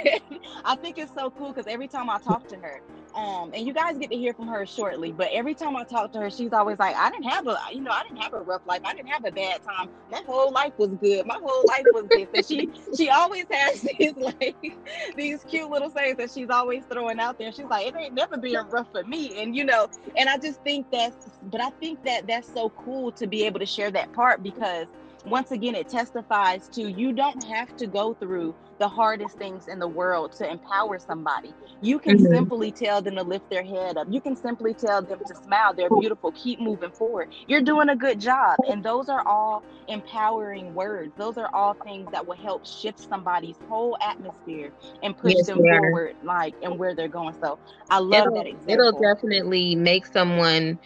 I 0.66 0.76
think 0.78 0.98
it's 0.98 1.14
so 1.14 1.32
cool 1.32 1.50
because 1.50 1.68
every 1.68 1.88
time 1.88 2.10
I 2.10 2.20
talk 2.20 2.48
to 2.50 2.58
her, 2.58 2.82
um, 3.17 3.51
and 3.51 3.65
you 3.65 3.74
guys 3.74 3.97
get 3.97 4.12
to 4.12 4.15
hear 4.15 4.31
from 4.31 4.47
her 4.47 4.63
shortly, 4.67 5.12
but 5.12 5.29
every 5.33 5.55
time 5.55 5.75
I 5.75 5.83
talk 5.83 6.12
to 6.12 6.19
her, 6.19 6.29
she's 6.29 6.53
always 6.53 6.77
like, 6.77 6.95
I 6.95 7.09
didn't 7.09 7.27
have 7.27 7.47
a, 7.47 7.57
you 7.74 7.81
know, 7.81 7.89
I 7.89 8.03
didn't 8.03 8.21
have 8.21 8.33
a 8.33 8.41
rough 8.41 8.62
life. 8.67 8.81
I 8.86 8.93
didn't 8.93 9.07
have 9.07 9.25
a 9.25 9.31
bad 9.31 9.63
time. 9.63 9.89
My 10.12 10.21
whole 10.27 10.51
life 10.51 10.74
was 10.77 10.91
good. 11.01 11.25
My 11.25 11.39
whole 11.41 11.65
life 11.65 11.88
was 11.91 12.05
this. 12.12 12.27
And 12.36 12.45
she, 12.45 12.69
she 12.95 13.09
always 13.09 13.45
has 13.50 13.81
these 14.00 14.15
like 14.15 14.55
these 15.15 15.43
cute 15.45 15.67
little 15.67 15.89
sayings 15.89 16.17
that 16.17 16.29
she's 16.29 16.51
always 16.51 16.83
throwing 16.91 17.19
out 17.19 17.39
there. 17.39 17.51
She's 17.51 17.65
like, 17.65 17.88
it 17.88 17.95
ain't 17.95 18.13
never 18.13 18.38
been 18.38 18.53
rough 18.69 18.91
for 18.91 19.03
me. 19.03 19.41
And 19.41 19.55
you 19.55 19.65
know, 19.65 19.88
and 20.15 20.29
I 20.29 20.38
just 20.38 20.62
think 20.62 20.91
that's, 20.91 21.27
but 21.41 21.59
I 21.59 21.71
think 21.71 22.03
that 22.03 22.27
that's 22.27 22.53
so 22.53 22.69
cool 22.69 23.12
to 23.13 23.25
be 23.25 23.45
able 23.47 23.59
to 23.59 23.65
share 23.65 23.89
that 23.89 24.13
part 24.13 24.43
because 24.43 24.86
once 25.29 25.51
again, 25.51 25.75
it 25.75 25.89
testifies 25.89 26.67
to 26.69 26.89
you 26.89 27.13
don't 27.13 27.43
have 27.46 27.75
to 27.77 27.88
go 27.88 28.13
through 28.13 28.55
the 28.79 28.88
hardest 28.88 29.38
things 29.38 29.67
in 29.67 29.79
the 29.79 29.88
world 29.88 30.31
to 30.34 30.50
empower 30.50 31.00
somebody. 31.00 31.53
You 31.81 32.00
can 32.00 32.17
mm-hmm. 32.17 32.34
simply 32.34 32.72
tell 32.72 33.01
them 33.01 33.15
to 33.15 33.24
lift 33.24 33.50
their 33.50 33.63
head 33.63 33.98
up. 33.98 34.07
You 34.10 34.22
can 34.22 34.36
simply 34.36 34.74
tell 34.74 35.01
them 35.01 35.19
to 35.25 35.36
smile. 35.36 35.74
They're 35.74 35.89
beautiful. 35.89 36.31
Keep 36.34 36.60
moving 36.60 36.91
forward. 36.91 37.34
You're 37.48 37.62
doing 37.62 37.89
a 37.89 37.96
good 37.96 38.19
job. 38.19 38.57
And 38.69 38.84
those 38.84 39.10
are 39.10 39.25
all 39.27 39.63
empowering 39.88 40.74
words. 40.75 41.13
Those 41.17 41.38
are 41.38 41.50
all 41.53 41.74
things 41.74 42.12
that 42.12 42.27
will 42.27 42.36
help 42.36 42.65
shift 42.65 43.00
somebody's 43.00 43.57
whole 43.67 43.98
atmosphere 44.01 44.72
and 45.01 45.17
push 45.17 45.34
yes, 45.38 45.48
them 45.48 45.57
forward, 45.57 46.15
like 46.24 46.53
and 46.62 46.77
where 46.77 46.93
they're 46.93 47.07
going. 47.07 47.36
So 47.41 47.57
I 47.89 48.00
love 48.00 48.27
it'll, 48.27 48.36
that 48.36 48.48
example. 48.48 48.74
It'll 48.74 49.00
definitely 49.00 49.75
make 49.75 50.05
someone 50.05 50.77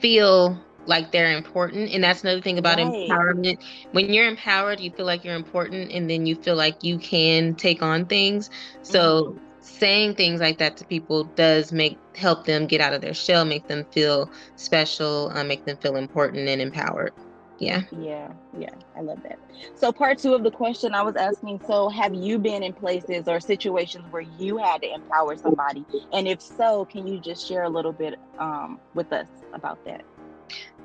feel 0.00 0.58
like 0.88 1.12
they're 1.12 1.36
important 1.36 1.90
and 1.92 2.02
that's 2.02 2.24
another 2.24 2.40
thing 2.40 2.58
about 2.58 2.78
right. 2.78 2.86
empowerment. 2.86 3.62
When 3.92 4.12
you're 4.12 4.26
empowered 4.26 4.80
you 4.80 4.90
feel 4.90 5.06
like 5.06 5.22
you're 5.22 5.36
important 5.36 5.92
and 5.92 6.10
then 6.10 6.26
you 6.26 6.34
feel 6.34 6.56
like 6.56 6.82
you 6.82 6.98
can 6.98 7.54
take 7.54 7.82
on 7.82 8.06
things. 8.06 8.50
So 8.82 9.22
mm-hmm. 9.22 9.38
saying 9.60 10.14
things 10.14 10.40
like 10.40 10.58
that 10.58 10.78
to 10.78 10.84
people 10.86 11.24
does 11.24 11.72
make 11.72 11.98
help 12.16 12.46
them 12.46 12.66
get 12.66 12.80
out 12.80 12.94
of 12.94 13.02
their 13.02 13.14
shell 13.14 13.44
make 13.44 13.68
them 13.68 13.84
feel 13.92 14.30
special 14.56 15.30
uh, 15.34 15.44
make 15.44 15.64
them 15.66 15.76
feel 15.76 15.96
important 15.96 16.48
and 16.48 16.60
empowered. 16.60 17.12
Yeah. 17.58 17.82
Yeah 17.92 18.32
yeah 18.58 18.70
i 18.96 19.02
love 19.02 19.22
that. 19.24 19.38
So 19.74 19.92
part 19.92 20.18
two 20.18 20.32
of 20.34 20.42
the 20.42 20.50
question 20.50 20.94
i 20.94 21.02
was 21.02 21.16
asking 21.16 21.60
so 21.66 21.90
have 21.90 22.14
you 22.14 22.38
been 22.38 22.62
in 22.62 22.72
places 22.72 23.28
or 23.28 23.40
situations 23.40 24.04
where 24.10 24.22
you 24.38 24.56
had 24.56 24.80
to 24.82 24.94
empower 24.94 25.36
somebody? 25.36 25.84
And 26.14 26.26
if 26.26 26.40
so 26.40 26.86
can 26.86 27.06
you 27.06 27.20
just 27.20 27.46
share 27.46 27.64
a 27.64 27.68
little 27.68 27.92
bit 27.92 28.18
um, 28.38 28.80
with 28.94 29.12
us 29.12 29.28
about 29.52 29.84
that 29.84 30.02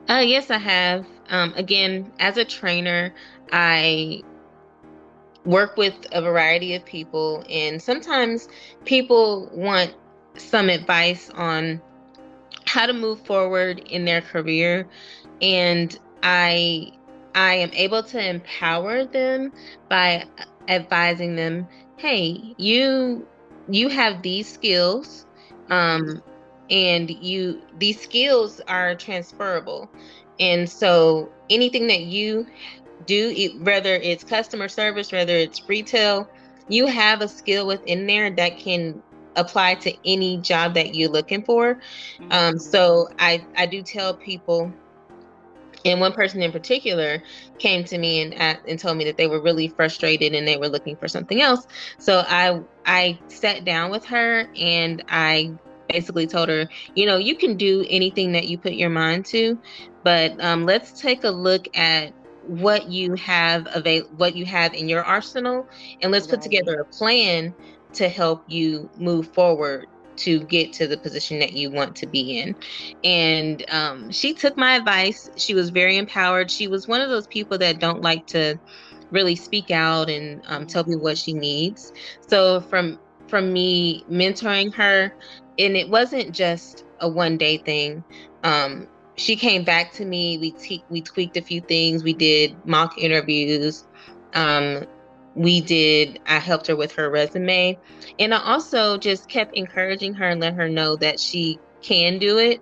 uh, 0.09 0.23
yes, 0.25 0.49
I 0.49 0.57
have. 0.57 1.05
Um, 1.29 1.53
again, 1.55 2.11
as 2.19 2.37
a 2.37 2.45
trainer, 2.45 3.13
I 3.51 4.23
work 5.45 5.77
with 5.77 5.95
a 6.11 6.21
variety 6.21 6.75
of 6.75 6.85
people, 6.85 7.43
and 7.49 7.81
sometimes 7.81 8.47
people 8.85 9.49
want 9.53 9.93
some 10.35 10.69
advice 10.69 11.29
on 11.31 11.81
how 12.65 12.85
to 12.85 12.93
move 12.93 13.25
forward 13.25 13.79
in 13.79 14.05
their 14.05 14.21
career, 14.21 14.87
and 15.41 15.97
I 16.21 16.91
I 17.35 17.55
am 17.55 17.71
able 17.73 18.03
to 18.03 18.29
empower 18.29 19.05
them 19.05 19.51
by 19.89 20.25
advising 20.67 21.35
them, 21.35 21.67
"Hey, 21.97 22.55
you 22.57 23.27
you 23.69 23.89
have 23.89 24.21
these 24.21 24.51
skills." 24.51 25.25
Um, 25.69 26.21
and 26.69 27.09
you 27.09 27.61
these 27.77 27.99
skills 27.99 28.61
are 28.67 28.95
transferable. 28.95 29.89
And 30.39 30.69
so 30.69 31.31
anything 31.49 31.87
that 31.87 32.01
you 32.01 32.47
do 33.05 33.59
whether 33.61 33.95
it's 33.95 34.23
customer 34.23 34.69
service 34.69 35.11
whether 35.11 35.33
it's 35.33 35.67
retail 35.67 36.29
you 36.69 36.85
have 36.87 37.21
a 37.21 37.27
skill 37.27 37.67
within 37.67 38.07
there 38.07 38.29
that 38.31 38.57
can 38.57 39.01
apply 39.35 39.75
to 39.75 39.93
any 40.05 40.37
job 40.37 40.73
that 40.75 40.95
you're 40.95 41.09
looking 41.09 41.43
for. 41.43 41.79
Um, 42.31 42.57
so 42.57 43.09
i 43.19 43.45
i 43.57 43.65
do 43.65 43.81
tell 43.81 44.13
people 44.13 44.71
and 45.85 45.99
one 45.99 46.13
person 46.13 46.41
in 46.41 46.51
particular 46.51 47.21
came 47.59 47.83
to 47.85 47.97
me 47.97 48.21
and 48.21 48.33
and 48.67 48.79
told 48.79 48.97
me 48.97 49.03
that 49.05 49.17
they 49.17 49.27
were 49.27 49.41
really 49.41 49.67
frustrated 49.67 50.33
and 50.33 50.47
they 50.47 50.57
were 50.57 50.69
looking 50.69 50.95
for 50.95 51.07
something 51.07 51.41
else. 51.41 51.67
So 51.97 52.23
i 52.27 52.61
i 52.85 53.19
sat 53.27 53.65
down 53.65 53.91
with 53.91 54.05
her 54.05 54.47
and 54.55 55.03
i 55.09 55.51
basically 55.93 56.27
told 56.27 56.49
her, 56.49 56.67
you 56.95 57.07
know, 57.07 57.17
you 57.17 57.37
can 57.37 57.57
do 57.57 57.85
anything 57.89 58.33
that 58.33 58.49
you 58.49 58.59
put 58.59 58.73
your 58.73 58.91
mind 58.91 59.25
to, 59.31 59.59
but 60.03 60.33
um, 60.43 60.65
let's 60.65 61.01
take 61.01 61.23
a 61.23 61.31
look 61.31 61.65
at 61.75 62.13
what 62.41 62.89
you 62.89 63.15
have 63.15 63.67
avail- 63.75 64.07
what 64.17 64.35
you 64.35 64.45
have 64.45 64.73
in 64.73 64.89
your 64.89 65.03
arsenal, 65.03 65.67
and 66.01 66.11
let's 66.11 66.27
put 66.27 66.41
together 66.41 66.75
a 66.81 66.85
plan 66.97 67.55
to 67.93 68.09
help 68.09 68.43
you 68.47 68.91
move 68.97 69.27
forward 69.33 69.87
to 70.17 70.41
get 70.45 70.73
to 70.73 70.87
the 70.87 70.97
position 70.97 71.39
that 71.39 71.53
you 71.53 71.71
want 71.71 71.95
to 71.97 72.07
be 72.07 72.39
in. 72.39 72.55
And 73.03 73.63
um, 73.71 74.11
she 74.11 74.33
took 74.35 74.57
my 74.57 74.75
advice. 74.75 75.29
She 75.37 75.55
was 75.55 75.71
very 75.71 75.97
empowered. 75.97 76.51
She 76.51 76.67
was 76.67 76.87
one 76.87 77.01
of 77.01 77.09
those 77.09 77.27
people 77.27 77.57
that 77.59 77.79
don't 77.79 78.01
like 78.01 78.27
to 78.27 78.59
really 79.11 79.35
speak 79.35 79.71
out 79.71 80.09
and 80.09 80.41
um, 80.47 80.67
tell 80.67 80.83
me 80.85 80.95
what 80.95 81.17
she 81.17 81.33
needs. 81.33 81.91
So 82.27 82.61
from 82.61 82.99
from 83.33 83.51
me 83.51 84.05
mentoring 84.11 84.71
her, 84.75 85.11
and 85.57 85.75
it 85.75 85.89
wasn't 85.89 86.31
just 86.35 86.85
a 86.99 87.09
one 87.09 87.35
day 87.35 87.57
thing. 87.57 88.03
Um, 88.43 88.87
she 89.15 89.35
came 89.35 89.63
back 89.63 89.91
to 89.93 90.05
me. 90.05 90.37
We 90.37 90.51
te- 90.51 90.83
we 90.91 91.01
tweaked 91.01 91.35
a 91.35 91.41
few 91.41 91.59
things. 91.59 92.03
We 92.03 92.13
did 92.13 92.55
mock 92.67 92.99
interviews. 92.99 93.87
Um, 94.35 94.85
we 95.33 95.61
did. 95.61 96.19
I 96.27 96.37
helped 96.37 96.67
her 96.67 96.75
with 96.75 96.91
her 96.91 97.09
resume, 97.09 97.79
and 98.19 98.35
I 98.35 98.37
also 98.37 98.99
just 98.99 99.29
kept 99.29 99.55
encouraging 99.55 100.13
her 100.13 100.27
and 100.27 100.39
let 100.39 100.53
her 100.53 100.69
know 100.69 100.95
that 100.97 101.19
she 101.19 101.57
can 101.81 102.19
do 102.19 102.37
it. 102.37 102.61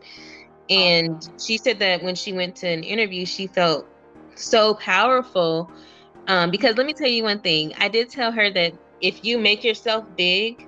And 0.70 1.22
she 1.38 1.58
said 1.58 1.80
that 1.80 2.02
when 2.02 2.16
she 2.16 2.32
went 2.32 2.56
to 2.58 2.68
an 2.70 2.86
interview, 2.86 3.26
she 3.26 3.48
felt 3.48 3.86
so 4.36 4.74
powerful. 4.76 5.70
Um, 6.28 6.50
because 6.50 6.78
let 6.78 6.88
me 6.88 6.94
tell 6.94 7.10
you 7.10 7.24
one 7.24 7.42
thing. 7.42 7.74
I 7.78 7.90
did 7.90 8.10
tell 8.10 8.32
her 8.32 8.50
that 8.52 8.72
if 9.02 9.24
you 9.24 9.38
make 9.38 9.64
yourself 9.64 10.06
big, 10.16 10.68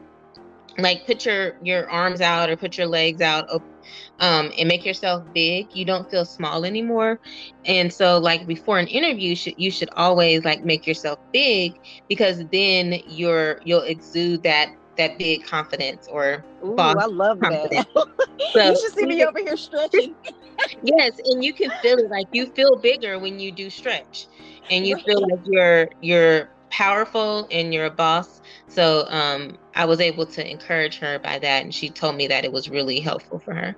like 0.77 1.05
put 1.05 1.25
your 1.25 1.55
your 1.61 1.89
arms 1.89 2.21
out 2.21 2.49
or 2.49 2.57
put 2.57 2.77
your 2.77 2.87
legs 2.87 3.21
out 3.21 3.45
um, 4.19 4.51
and 4.57 4.67
make 4.67 4.85
yourself 4.85 5.23
big 5.33 5.67
you 5.75 5.85
don't 5.85 6.09
feel 6.09 6.25
small 6.25 6.65
anymore 6.65 7.19
and 7.65 7.93
so 7.93 8.17
like 8.17 8.47
before 8.47 8.79
an 8.79 8.87
interview 8.87 9.29
you 9.29 9.35
should 9.35 9.53
you 9.57 9.69
should 9.69 9.89
always 9.95 10.43
like 10.43 10.63
make 10.63 10.87
yourself 10.87 11.19
big 11.31 11.79
because 12.09 12.43
then 12.51 12.99
you're 13.07 13.59
you'll 13.65 13.83
exude 13.83 14.41
that 14.43 14.69
that 14.97 15.17
big 15.19 15.43
confidence 15.43 16.07
or 16.07 16.43
Ooh, 16.63 16.77
I 16.77 17.05
love 17.05 17.39
confidence. 17.39 17.85
that. 17.95 18.07
so, 18.53 18.63
you 18.69 18.75
should 18.75 18.93
see 18.93 19.05
me 19.05 19.23
over 19.23 19.39
here 19.39 19.57
stretching. 19.57 20.15
yes, 20.83 21.19
and 21.25 21.43
you 21.43 21.53
can 21.53 21.71
feel 21.81 21.97
it 21.97 22.09
like 22.09 22.27
you 22.31 22.45
feel 22.47 22.77
bigger 22.77 23.19
when 23.19 23.39
you 23.39 23.51
do 23.51 23.69
stretch, 23.69 24.27
and 24.69 24.85
you 24.85 24.95
feel 24.97 25.21
like 25.21 25.39
you're 25.45 25.89
you're 26.01 26.49
powerful 26.73 27.47
and 27.51 27.71
you're 27.71 27.85
a 27.85 27.91
boss. 27.91 28.41
So 28.67 29.05
um, 29.09 29.57
I 29.75 29.85
was 29.85 29.99
able 29.99 30.25
to 30.25 30.49
encourage 30.49 30.97
her 30.97 31.19
by 31.19 31.37
that, 31.39 31.63
and 31.63 31.73
she 31.73 31.89
told 31.89 32.15
me 32.15 32.27
that 32.27 32.43
it 32.43 32.51
was 32.51 32.67
really 32.67 32.99
helpful 32.99 33.37
for 33.37 33.53
her. 33.53 33.75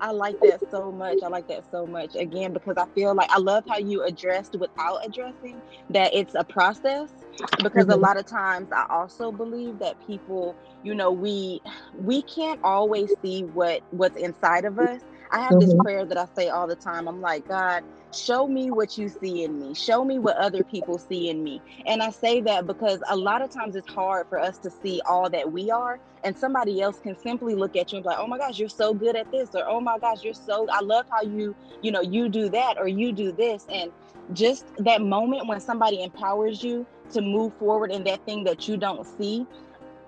I 0.00 0.10
like 0.10 0.38
that 0.40 0.60
so 0.72 0.90
much. 0.90 1.18
I 1.22 1.28
like 1.28 1.46
that 1.48 1.64
so 1.70 1.86
much. 1.86 2.16
Again, 2.16 2.52
because 2.52 2.76
I 2.76 2.86
feel 2.88 3.14
like 3.14 3.30
I 3.30 3.38
love 3.38 3.64
how 3.68 3.78
you 3.78 4.02
addressed 4.02 4.56
without 4.56 5.06
addressing 5.06 5.62
that 5.90 6.12
it's 6.12 6.34
a 6.34 6.42
process. 6.42 7.10
Because 7.62 7.84
mm-hmm. 7.84 7.92
a 7.92 7.96
lot 7.96 8.16
of 8.16 8.26
times 8.26 8.72
I 8.72 8.86
also 8.90 9.30
believe 9.30 9.78
that 9.78 10.04
people, 10.04 10.56
you 10.82 10.94
know, 10.94 11.12
we 11.12 11.62
we 11.96 12.22
can't 12.22 12.60
always 12.64 13.12
see 13.22 13.44
what 13.44 13.82
what's 13.92 14.16
inside 14.16 14.64
of 14.64 14.80
us 14.80 15.00
I 15.30 15.40
have 15.40 15.52
mm-hmm. 15.52 15.60
this 15.60 15.74
prayer 15.82 16.04
that 16.04 16.18
I 16.18 16.26
say 16.36 16.48
all 16.48 16.66
the 16.66 16.76
time. 16.76 17.08
I'm 17.08 17.20
like, 17.20 17.48
God, 17.48 17.82
show 18.14 18.46
me 18.46 18.70
what 18.70 18.96
you 18.96 19.08
see 19.08 19.44
in 19.44 19.58
me. 19.60 19.74
Show 19.74 20.04
me 20.04 20.18
what 20.18 20.36
other 20.36 20.62
people 20.62 20.98
see 20.98 21.28
in 21.28 21.42
me. 21.42 21.60
And 21.86 22.02
I 22.02 22.10
say 22.10 22.40
that 22.42 22.66
because 22.66 23.00
a 23.08 23.16
lot 23.16 23.42
of 23.42 23.50
times 23.50 23.76
it's 23.76 23.92
hard 23.92 24.28
for 24.28 24.38
us 24.38 24.58
to 24.58 24.70
see 24.70 25.00
all 25.06 25.28
that 25.30 25.50
we 25.52 25.70
are. 25.70 25.98
And 26.22 26.36
somebody 26.36 26.80
else 26.80 26.98
can 27.00 27.18
simply 27.18 27.54
look 27.54 27.76
at 27.76 27.92
you 27.92 27.96
and 27.96 28.04
be 28.04 28.08
like, 28.08 28.18
oh 28.18 28.26
my 28.26 28.38
gosh, 28.38 28.58
you're 28.58 28.68
so 28.68 28.94
good 28.94 29.16
at 29.16 29.30
this. 29.30 29.54
Or, 29.54 29.64
oh 29.66 29.80
my 29.80 29.98
gosh, 29.98 30.24
you're 30.24 30.32
so, 30.32 30.66
I 30.70 30.80
love 30.80 31.06
how 31.10 31.22
you, 31.22 31.54
you 31.82 31.90
know, 31.90 32.00
you 32.00 32.28
do 32.28 32.48
that 32.50 32.78
or 32.78 32.88
you 32.88 33.12
do 33.12 33.32
this. 33.32 33.66
And 33.68 33.90
just 34.32 34.64
that 34.78 35.02
moment 35.02 35.46
when 35.48 35.60
somebody 35.60 36.02
empowers 36.02 36.62
you 36.62 36.86
to 37.12 37.20
move 37.20 37.52
forward 37.58 37.92
in 37.92 38.04
that 38.04 38.24
thing 38.24 38.44
that 38.44 38.66
you 38.66 38.76
don't 38.76 39.06
see 39.18 39.46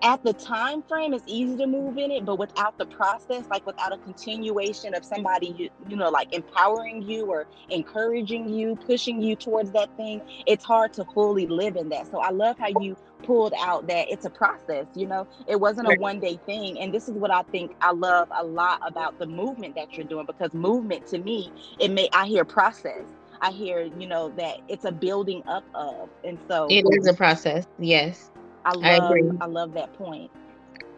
at 0.03 0.23
the 0.25 0.33
time 0.35 0.83
frame 0.83 1.15
it's 1.15 1.25
easy 1.26 1.57
to 1.57 1.67
move 1.67 1.99
in 1.99 2.11
it 2.11 2.25
but 2.25 2.38
without 2.38 2.76
the 2.79 2.87
process 2.87 3.45
like 3.50 3.65
without 3.67 3.93
a 3.93 3.99
continuation 3.99 4.95
of 4.95 5.05
somebody 5.05 5.55
you, 5.59 5.71
you 5.88 5.97
know 5.97 6.11
like 6.11 6.33
empowering 6.35 7.03
you 7.03 7.26
or 7.26 7.47
encouraging 7.71 8.49
you 8.49 8.76
pushing 8.76 9.23
you 9.23 9.35
towards 9.35 9.71
that 9.73 9.95
thing 9.97 10.21
it's 10.47 10.65
hard 10.65 10.93
to 10.93 11.05
fully 11.15 11.47
live 11.47 11.76
in 11.76 11.88
that 11.88 12.11
so 12.11 12.19
i 12.21 12.31
love 12.31 12.59
how 12.59 12.69
you 12.81 12.97
pulled 13.23 13.55
out 13.59 13.87
that 13.87 14.09
it's 14.11 14.25
a 14.25 14.31
process 14.31 14.87
you 14.95 15.07
know 15.07 15.26
it 15.47 15.59
wasn't 15.59 15.87
a 15.87 15.95
one 15.99 16.21
day 16.21 16.38
thing 16.47 16.79
and 16.79 16.93
this 16.93 17.09
is 17.09 17.15
what 17.15 17.31
i 17.31 17.43
think 17.45 17.75
i 17.81 17.91
love 17.91 18.29
a 18.38 18.45
lot 18.45 18.81
about 18.87 19.19
the 19.19 19.26
movement 19.26 19.75
that 19.75 19.97
you're 19.97 20.07
doing 20.07 20.26
because 20.26 20.53
movement 20.53 21.07
to 21.07 21.19
me 21.19 21.50
it 21.81 21.91
may 21.91 22.09
i 22.12 22.26
hear 22.26 22.45
process 22.45 23.05
I 23.41 23.50
hear, 23.50 23.91
you 23.99 24.07
know, 24.07 24.31
that 24.37 24.61
it's 24.69 24.85
a 24.85 24.93
building 24.93 25.43
up 25.47 25.65
of. 25.75 26.09
And 26.25 26.38
so 26.49 26.67
it 26.71 26.85
is 26.91 27.07
a 27.07 27.15
process. 27.15 27.67
Yes. 27.79 28.31
I 28.67 28.75
love 28.75 29.13
I, 29.41 29.45
I 29.45 29.47
love 29.47 29.75
that 29.75 29.95
point. 29.95 30.31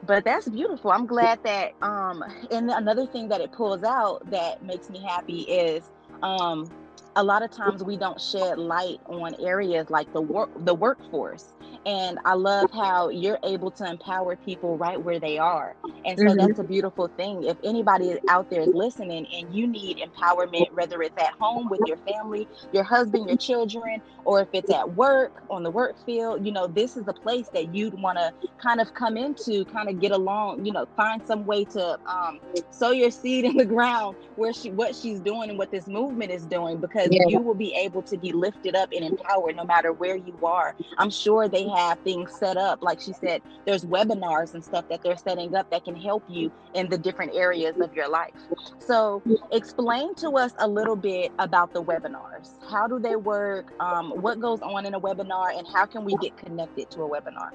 But 0.06 0.24
that's 0.24 0.48
beautiful. 0.48 0.90
I'm 0.90 1.06
glad 1.06 1.42
that 1.44 1.74
um 1.82 2.24
and 2.50 2.70
another 2.70 3.06
thing 3.06 3.28
that 3.28 3.40
it 3.42 3.52
pulls 3.52 3.84
out 3.84 4.28
that 4.30 4.62
makes 4.62 4.90
me 4.90 5.00
happy 5.00 5.42
is 5.42 5.90
um 6.22 6.70
a 7.16 7.22
lot 7.22 7.42
of 7.42 7.50
times 7.50 7.84
we 7.84 7.96
don't 7.96 8.20
shed 8.20 8.58
light 8.58 9.00
on 9.06 9.34
areas 9.40 9.90
like 9.90 10.12
the 10.14 10.22
work 10.22 10.50
the 10.64 10.74
workforce 10.74 11.52
and 11.88 12.18
I 12.26 12.34
love 12.34 12.70
how 12.70 13.08
you're 13.08 13.38
able 13.42 13.70
to 13.70 13.90
empower 13.90 14.36
people 14.36 14.76
right 14.76 15.00
where 15.00 15.18
they 15.18 15.38
are. 15.38 15.74
And 16.04 16.18
so 16.18 16.26
mm-hmm. 16.26 16.36
that's 16.36 16.58
a 16.58 16.64
beautiful 16.64 17.08
thing. 17.08 17.44
If 17.44 17.56
anybody 17.64 18.18
out 18.28 18.50
there 18.50 18.60
is 18.60 18.74
listening 18.74 19.26
and 19.32 19.54
you 19.54 19.66
need 19.66 19.96
empowerment, 19.96 20.70
whether 20.74 21.00
it's 21.00 21.16
at 21.16 21.32
home 21.40 21.70
with 21.70 21.80
your 21.86 21.96
family, 21.96 22.46
your 22.74 22.84
husband, 22.84 23.28
your 23.28 23.38
children, 23.38 24.02
or 24.26 24.42
if 24.42 24.48
it's 24.52 24.70
at 24.70 24.96
work 24.96 25.42
on 25.48 25.62
the 25.62 25.70
work 25.70 25.96
field, 26.04 26.44
you 26.44 26.52
know, 26.52 26.66
this 26.66 26.98
is 26.98 27.08
a 27.08 27.12
place 27.14 27.48
that 27.54 27.74
you'd 27.74 27.94
want 27.94 28.18
to 28.18 28.34
kind 28.62 28.82
of 28.82 28.92
come 28.92 29.16
into, 29.16 29.64
kind 29.64 29.88
of 29.88 29.98
get 29.98 30.12
along, 30.12 30.66
you 30.66 30.72
know, 30.72 30.86
find 30.94 31.26
some 31.26 31.46
way 31.46 31.64
to 31.64 31.98
um, 32.04 32.38
sow 32.70 32.90
your 32.90 33.10
seed 33.10 33.44
in 33.46 33.56
the 33.56 33.64
ground 33.64 34.14
where 34.36 34.52
she, 34.52 34.70
what 34.70 34.94
she's 34.94 35.20
doing 35.20 35.48
and 35.48 35.58
what 35.58 35.70
this 35.70 35.86
movement 35.86 36.30
is 36.30 36.44
doing, 36.44 36.76
because 36.76 37.08
yeah. 37.10 37.24
you 37.28 37.38
will 37.38 37.54
be 37.54 37.72
able 37.72 38.02
to 38.02 38.18
be 38.18 38.30
lifted 38.30 38.76
up 38.76 38.92
and 38.92 39.06
empowered 39.06 39.56
no 39.56 39.64
matter 39.64 39.90
where 39.90 40.16
you 40.16 40.38
are. 40.42 40.76
I'm 40.98 41.08
sure 41.08 41.48
they 41.48 41.66
have 41.66 41.77
things 42.04 42.32
set 42.32 42.56
up. 42.56 42.82
Like 42.82 43.00
she 43.00 43.12
said, 43.12 43.42
there's 43.64 43.84
webinars 43.84 44.54
and 44.54 44.64
stuff 44.64 44.88
that 44.88 45.02
they're 45.02 45.16
setting 45.16 45.54
up 45.54 45.70
that 45.70 45.84
can 45.84 45.96
help 45.96 46.22
you 46.28 46.50
in 46.74 46.88
the 46.88 46.98
different 46.98 47.34
areas 47.34 47.78
of 47.80 47.94
your 47.94 48.08
life. 48.08 48.34
So, 48.78 49.22
explain 49.52 50.14
to 50.16 50.30
us 50.30 50.52
a 50.58 50.66
little 50.68 50.96
bit 50.96 51.32
about 51.38 51.72
the 51.72 51.82
webinars. 51.82 52.50
How 52.70 52.86
do 52.86 52.98
they 52.98 53.16
work? 53.16 53.72
Um, 53.80 54.10
what 54.10 54.40
goes 54.40 54.60
on 54.60 54.86
in 54.86 54.94
a 54.94 55.00
webinar, 55.00 55.56
and 55.56 55.66
how 55.68 55.86
can 55.86 56.04
we 56.04 56.16
get 56.16 56.36
connected 56.36 56.90
to 56.92 57.02
a 57.02 57.08
webinar? 57.08 57.50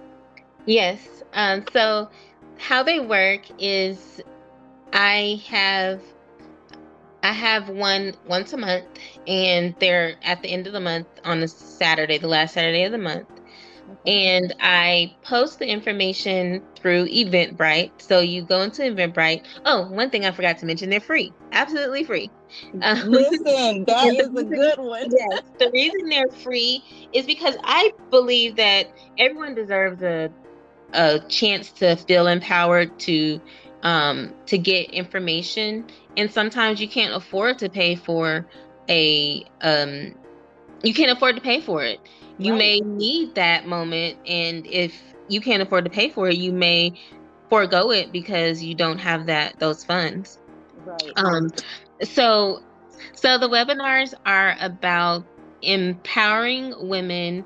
Yes. 0.65 1.23
Um, 1.33 1.65
so, 1.73 2.09
how 2.57 2.83
they 2.83 2.99
work 2.99 3.41
is 3.59 4.21
I 4.93 5.41
have 5.47 6.01
I 7.23 7.31
have 7.31 7.69
one 7.69 8.13
once 8.27 8.53
a 8.53 8.57
month, 8.57 8.85
and 9.27 9.75
they're 9.79 10.15
at 10.23 10.41
the 10.41 10.49
end 10.49 10.67
of 10.67 10.73
the 10.73 10.81
month 10.81 11.07
on 11.23 11.41
a 11.41 11.47
Saturday, 11.47 12.17
the 12.17 12.27
last 12.27 12.53
Saturday 12.53 12.83
of 12.83 12.91
the 12.91 12.97
month 12.97 13.27
and 14.05 14.53
I 14.59 15.15
post 15.23 15.59
the 15.59 15.67
information 15.67 16.63
through 16.75 17.07
Eventbrite. 17.07 17.91
So 18.01 18.19
you 18.19 18.43
go 18.43 18.61
into 18.61 18.81
Eventbrite. 18.83 19.43
Oh, 19.65 19.89
one 19.89 20.09
thing 20.09 20.25
I 20.25 20.31
forgot 20.31 20.57
to 20.59 20.65
mention, 20.65 20.89
they're 20.89 20.99
free, 20.99 21.31
absolutely 21.51 22.03
free. 22.03 22.29
Um, 22.81 23.09
Listen, 23.09 23.83
that 23.87 24.15
is 24.15 24.27
a 24.27 24.43
good 24.43 24.79
one. 24.79 25.09
yes, 25.09 25.41
the 25.59 25.71
reason 25.71 26.09
they're 26.09 26.29
free 26.29 26.83
is 27.13 27.25
because 27.25 27.55
I 27.63 27.93
believe 28.09 28.55
that 28.57 28.87
everyone 29.17 29.55
deserves 29.55 30.01
a 30.01 30.29
a 30.93 31.19
chance 31.27 31.71
to 31.71 31.95
feel 31.95 32.27
empowered 32.27 32.99
to 32.99 33.41
um, 33.81 34.33
to 34.45 34.57
get 34.57 34.91
information, 34.91 35.85
and 36.15 36.31
sometimes 36.31 36.79
you 36.79 36.87
can't 36.87 37.13
afford 37.13 37.59
to 37.59 37.69
pay 37.69 37.95
for 37.95 38.45
a 38.89 39.43
um, 39.61 40.13
you 40.83 40.93
can't 40.93 41.11
afford 41.11 41.35
to 41.35 41.41
pay 41.41 41.61
for 41.61 41.83
it 41.83 41.99
you 42.37 42.53
right. 42.53 42.57
may 42.57 42.79
need 42.79 43.35
that 43.35 43.67
moment 43.67 44.17
and 44.25 44.65
if 44.67 44.99
you 45.27 45.39
can't 45.41 45.61
afford 45.61 45.85
to 45.85 45.89
pay 45.89 46.09
for 46.09 46.29
it 46.29 46.37
you 46.37 46.51
may 46.51 46.93
forego 47.53 47.91
it 47.91 48.11
because 48.11 48.63
you 48.63 48.73
don't 48.73 48.97
have 48.97 49.27
that 49.27 49.59
those 49.59 49.83
funds. 49.83 50.39
Right. 50.85 51.11
Um 51.15 51.51
so 52.01 52.63
so 53.13 53.37
the 53.37 53.47
webinars 53.47 54.15
are 54.25 54.55
about 54.59 55.23
empowering 55.61 56.73
women 56.89 57.45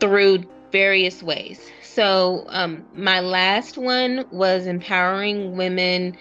through 0.00 0.44
various 0.72 1.22
ways. 1.22 1.60
So 1.82 2.46
um 2.48 2.86
my 2.94 3.20
last 3.20 3.76
one 3.76 4.24
was 4.30 4.66
empowering 4.66 5.58
women 5.58 6.16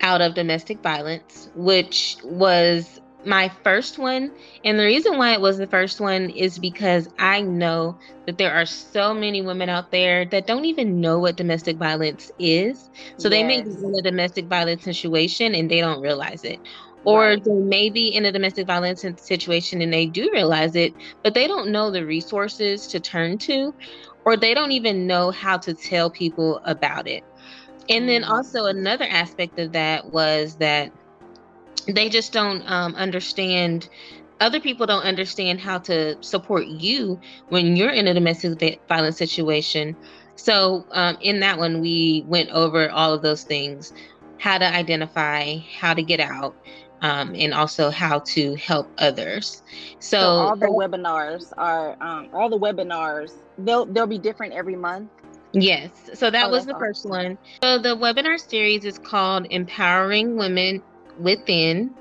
out 0.00 0.20
of 0.20 0.34
domestic 0.34 0.80
violence 0.80 1.50
which 1.54 2.16
was 2.24 3.00
my 3.24 3.50
first 3.62 3.98
one. 3.98 4.30
And 4.64 4.78
the 4.78 4.84
reason 4.84 5.18
why 5.18 5.32
it 5.32 5.40
was 5.40 5.58
the 5.58 5.66
first 5.66 6.00
one 6.00 6.30
is 6.30 6.58
because 6.58 7.08
I 7.18 7.40
know 7.40 7.98
that 8.26 8.38
there 8.38 8.52
are 8.52 8.66
so 8.66 9.12
many 9.12 9.42
women 9.42 9.68
out 9.68 9.90
there 9.90 10.24
that 10.26 10.46
don't 10.46 10.64
even 10.64 11.00
know 11.00 11.18
what 11.18 11.36
domestic 11.36 11.76
violence 11.76 12.30
is. 12.38 12.90
So 13.16 13.28
yes. 13.28 13.30
they 13.30 13.42
may 13.44 13.62
be 13.62 13.70
in 13.70 13.94
a 13.98 14.02
domestic 14.02 14.46
violence 14.46 14.84
situation 14.84 15.54
and 15.54 15.70
they 15.70 15.80
don't 15.80 16.00
realize 16.00 16.44
it. 16.44 16.60
Or 17.04 17.20
right. 17.20 17.44
they 17.44 17.52
may 17.52 17.90
be 17.90 18.08
in 18.08 18.24
a 18.24 18.32
domestic 18.32 18.66
violence 18.66 19.04
situation 19.16 19.80
and 19.82 19.92
they 19.92 20.06
do 20.06 20.28
realize 20.32 20.74
it, 20.74 20.94
but 21.22 21.34
they 21.34 21.46
don't 21.46 21.70
know 21.70 21.90
the 21.90 22.04
resources 22.04 22.86
to 22.88 23.00
turn 23.00 23.38
to, 23.38 23.72
or 24.24 24.36
they 24.36 24.52
don't 24.52 24.72
even 24.72 25.06
know 25.06 25.30
how 25.30 25.56
to 25.58 25.74
tell 25.74 26.10
people 26.10 26.60
about 26.64 27.06
it. 27.06 27.24
And 27.88 28.08
then 28.08 28.22
mm. 28.22 28.28
also 28.28 28.66
another 28.66 29.06
aspect 29.06 29.58
of 29.58 29.72
that 29.72 30.12
was 30.12 30.56
that 30.56 30.92
they 31.88 32.08
just 32.08 32.32
don't 32.32 32.62
um, 32.70 32.94
understand 32.94 33.88
other 34.40 34.60
people 34.60 34.86
don't 34.86 35.02
understand 35.02 35.60
how 35.60 35.78
to 35.78 36.22
support 36.22 36.66
you 36.66 37.20
when 37.48 37.76
you're 37.76 37.90
in 37.90 38.06
a 38.06 38.14
domestic 38.14 38.80
violence 38.88 39.16
situation 39.16 39.96
so 40.36 40.86
um, 40.92 41.16
in 41.20 41.40
that 41.40 41.58
one 41.58 41.80
we 41.80 42.24
went 42.26 42.48
over 42.50 42.90
all 42.90 43.12
of 43.12 43.22
those 43.22 43.42
things 43.42 43.92
how 44.38 44.58
to 44.58 44.66
identify 44.66 45.56
how 45.78 45.94
to 45.94 46.02
get 46.02 46.20
out 46.20 46.54
um, 47.00 47.34
and 47.36 47.54
also 47.54 47.90
how 47.90 48.18
to 48.20 48.54
help 48.56 48.90
others 48.98 49.62
so, 49.98 50.20
so 50.20 50.26
all 50.26 50.56
the 50.56 50.66
webinars 50.66 51.52
are 51.56 51.96
um, 52.00 52.28
all 52.32 52.48
the 52.48 52.58
webinars 52.58 53.32
they'll 53.58 53.86
they'll 53.86 54.06
be 54.06 54.18
different 54.18 54.52
every 54.52 54.76
month 54.76 55.10
Yes. 55.54 55.90
So 56.12 56.30
that 56.30 56.48
oh, 56.48 56.50
was 56.50 56.66
the 56.66 56.72
awesome. 56.74 56.80
first 56.80 57.08
one. 57.08 57.38
So 57.62 57.78
the 57.78 57.96
webinar 57.96 58.38
series 58.38 58.84
is 58.84 58.98
called 58.98 59.46
Empowering 59.48 60.36
Women 60.36 60.82
within, 61.18 61.94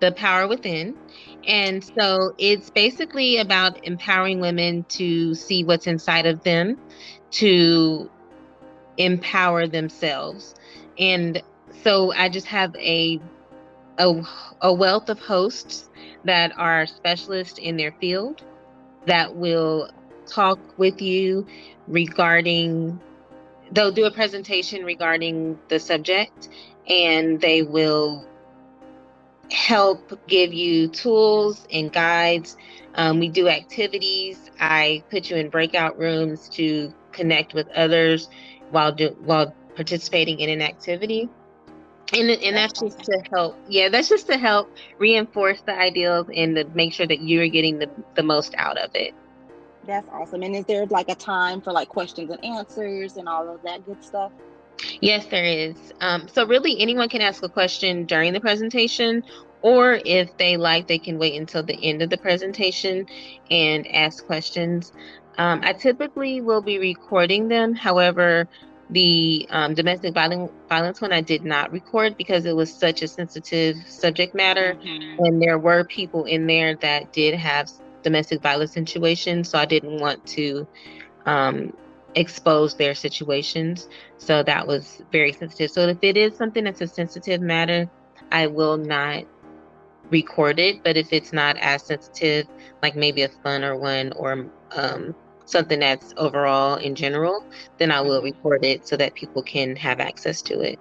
the 0.00 0.12
power 0.12 0.46
within. 0.48 0.96
And 1.46 1.84
so 1.84 2.34
it's 2.38 2.70
basically 2.70 3.38
about 3.38 3.84
empowering 3.84 4.40
women 4.40 4.84
to 4.90 5.34
see 5.34 5.64
what's 5.64 5.86
inside 5.86 6.26
of 6.26 6.42
them, 6.42 6.78
to 7.32 8.10
empower 8.96 9.66
themselves. 9.66 10.54
And 10.98 11.42
so 11.82 12.12
I 12.12 12.28
just 12.28 12.46
have 12.46 12.74
a 12.76 13.20
a, 13.98 14.22
a 14.60 14.74
wealth 14.74 15.08
of 15.08 15.20
hosts 15.20 15.88
that 16.24 16.52
are 16.58 16.86
specialists 16.86 17.58
in 17.58 17.76
their 17.76 17.92
field 17.92 18.42
that 19.06 19.36
will 19.36 19.90
talk 20.26 20.58
with 20.78 21.00
you 21.00 21.46
regarding 21.86 22.98
they'll 23.72 23.92
do 23.92 24.04
a 24.04 24.10
presentation 24.10 24.84
regarding 24.84 25.58
the 25.68 25.78
subject 25.78 26.48
and 26.88 27.40
they 27.40 27.62
will 27.62 28.26
help 29.50 30.18
give 30.26 30.52
you 30.52 30.88
tools 30.88 31.66
and 31.72 31.92
guides. 31.92 32.56
Um, 32.94 33.18
we 33.18 33.28
do 33.28 33.48
activities. 33.48 34.50
I 34.60 35.02
put 35.10 35.30
you 35.30 35.36
in 35.36 35.50
breakout 35.50 35.98
rooms 35.98 36.48
to 36.50 36.92
connect 37.12 37.54
with 37.54 37.68
others 37.70 38.28
while 38.70 38.92
do 38.92 39.16
while 39.20 39.54
participating 39.74 40.40
in 40.40 40.50
an 40.50 40.62
activity. 40.62 41.28
And, 42.12 42.30
and 42.30 42.54
that's 42.54 42.80
just 42.80 43.02
to 43.04 43.22
help 43.32 43.56
yeah 43.66 43.88
that's 43.88 44.10
just 44.10 44.26
to 44.26 44.36
help 44.36 44.70
reinforce 44.98 45.62
the 45.62 45.74
ideals 45.76 46.28
and 46.32 46.54
to 46.54 46.64
make 46.74 46.92
sure 46.92 47.06
that 47.06 47.22
you're 47.22 47.48
getting 47.48 47.78
the, 47.78 47.90
the 48.14 48.22
most 48.22 48.54
out 48.58 48.76
of 48.76 48.90
it 48.94 49.14
that's 49.86 50.06
awesome 50.12 50.42
and 50.42 50.54
is 50.54 50.66
there 50.66 50.84
like 50.86 51.08
a 51.08 51.14
time 51.14 51.62
for 51.62 51.72
like 51.72 51.88
questions 51.88 52.30
and 52.30 52.44
answers 52.44 53.16
and 53.16 53.26
all 53.26 53.48
of 53.48 53.62
that 53.62 53.84
good 53.86 54.04
stuff 54.04 54.32
Yes, 55.00 55.26
there 55.26 55.44
is. 55.44 55.76
Um, 56.00 56.28
so 56.28 56.46
really, 56.46 56.80
anyone 56.80 57.08
can 57.08 57.20
ask 57.20 57.42
a 57.42 57.48
question 57.48 58.04
during 58.04 58.32
the 58.32 58.40
presentation, 58.40 59.22
or 59.62 60.00
if 60.04 60.36
they 60.36 60.56
like, 60.56 60.86
they 60.86 60.98
can 60.98 61.18
wait 61.18 61.40
until 61.40 61.62
the 61.62 61.78
end 61.82 62.02
of 62.02 62.10
the 62.10 62.18
presentation 62.18 63.06
and 63.50 63.86
ask 63.88 64.26
questions. 64.26 64.92
Um, 65.38 65.60
I 65.64 65.72
typically 65.72 66.40
will 66.40 66.60
be 66.60 66.78
recording 66.78 67.48
them. 67.48 67.74
However, 67.74 68.48
the 68.90 69.46
um, 69.50 69.74
domestic 69.74 70.12
violence 70.12 70.52
violence 70.68 71.00
one 71.00 71.12
I 71.12 71.22
did 71.22 71.44
not 71.44 71.72
record 71.72 72.16
because 72.16 72.44
it 72.44 72.54
was 72.54 72.72
such 72.72 73.02
a 73.02 73.08
sensitive 73.08 73.76
subject 73.86 74.34
matter, 74.34 74.74
mm-hmm. 74.74 75.24
and 75.24 75.40
there 75.40 75.58
were 75.58 75.84
people 75.84 76.24
in 76.24 76.46
there 76.46 76.76
that 76.76 77.12
did 77.12 77.34
have 77.34 77.70
domestic 78.02 78.42
violence 78.42 78.72
situations, 78.72 79.48
so 79.48 79.58
I 79.58 79.64
didn't 79.64 80.00
want 80.00 80.24
to 80.26 80.66
um, 81.24 81.72
expose 82.14 82.74
their 82.74 82.94
situations. 82.94 83.88
So 84.18 84.42
that 84.42 84.66
was 84.66 85.02
very 85.12 85.32
sensitive. 85.32 85.70
So 85.70 85.88
if 85.88 85.98
it 86.02 86.16
is 86.16 86.36
something 86.36 86.64
that's 86.64 86.80
a 86.80 86.86
sensitive 86.86 87.40
matter, 87.40 87.88
I 88.32 88.46
will 88.46 88.76
not 88.76 89.24
record 90.10 90.58
it. 90.58 90.82
But 90.82 90.96
if 90.96 91.12
it's 91.12 91.32
not 91.32 91.56
as 91.58 91.82
sensitive, 91.82 92.46
like 92.82 92.96
maybe 92.96 93.22
a 93.22 93.28
funner 93.28 93.78
one 93.78 94.12
or 94.12 94.46
um, 94.72 95.14
something 95.44 95.80
that's 95.80 96.14
overall 96.16 96.76
in 96.76 96.94
general, 96.94 97.44
then 97.78 97.90
I 97.90 98.00
will 98.00 98.18
mm-hmm. 98.18 98.36
record 98.36 98.64
it 98.64 98.86
so 98.86 98.96
that 98.96 99.14
people 99.14 99.42
can 99.42 99.76
have 99.76 100.00
access 100.00 100.42
to 100.42 100.60
it. 100.60 100.78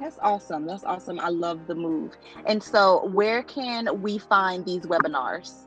That's 0.00 0.18
awesome. 0.22 0.64
That's 0.64 0.84
awesome. 0.84 1.18
I 1.18 1.28
love 1.28 1.66
the 1.66 1.74
move. 1.74 2.16
And 2.46 2.62
so, 2.62 3.06
where 3.08 3.42
can 3.42 4.00
we 4.00 4.18
find 4.18 4.64
these 4.64 4.82
webinars? 4.82 5.64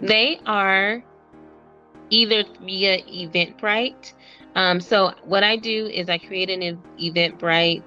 They 0.00 0.40
are 0.46 1.04
either 2.14 2.44
via 2.62 3.02
Eventbrite. 3.02 4.12
Um, 4.54 4.80
so 4.80 5.12
what 5.24 5.42
I 5.42 5.56
do 5.56 5.86
is 5.86 6.08
I 6.08 6.18
create 6.18 6.48
an 6.48 6.80
Eventbrite 6.98 7.82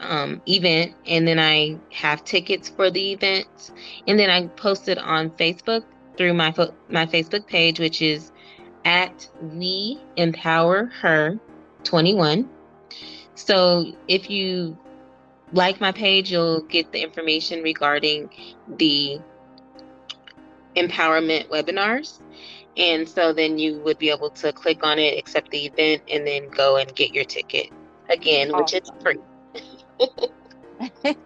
um, 0.00 0.42
event, 0.48 0.94
and 1.06 1.28
then 1.28 1.38
I 1.38 1.78
have 1.92 2.24
tickets 2.24 2.68
for 2.68 2.90
the 2.90 3.12
event, 3.12 3.70
and 4.08 4.18
then 4.18 4.30
I 4.30 4.48
post 4.48 4.88
it 4.88 4.98
on 4.98 5.30
Facebook 5.30 5.84
through 6.16 6.34
my 6.34 6.50
fo- 6.50 6.74
my 6.88 7.06
Facebook 7.06 7.46
page, 7.46 7.78
which 7.78 8.02
is 8.02 8.32
at 8.84 9.28
We 9.40 10.00
Empower 10.16 10.86
Her 10.86 11.38
21. 11.84 12.48
So 13.36 13.92
if 14.08 14.28
you 14.28 14.76
like 15.52 15.80
my 15.80 15.92
page, 15.92 16.32
you'll 16.32 16.62
get 16.62 16.90
the 16.90 17.00
information 17.00 17.62
regarding 17.62 18.28
the 18.66 19.20
empowerment 20.76 21.48
webinars. 21.48 22.20
And 22.76 23.08
so 23.08 23.32
then 23.32 23.58
you 23.58 23.78
would 23.80 23.98
be 23.98 24.10
able 24.10 24.30
to 24.30 24.52
click 24.52 24.84
on 24.84 24.98
it, 24.98 25.18
accept 25.18 25.50
the 25.50 25.66
event, 25.66 26.02
and 26.10 26.26
then 26.26 26.48
go 26.48 26.76
and 26.76 26.94
get 26.94 27.14
your 27.14 27.24
ticket 27.24 27.70
again, 28.08 28.50
awesome. 28.50 28.60
which 28.60 28.74
is 28.74 28.90
free. 29.02 29.18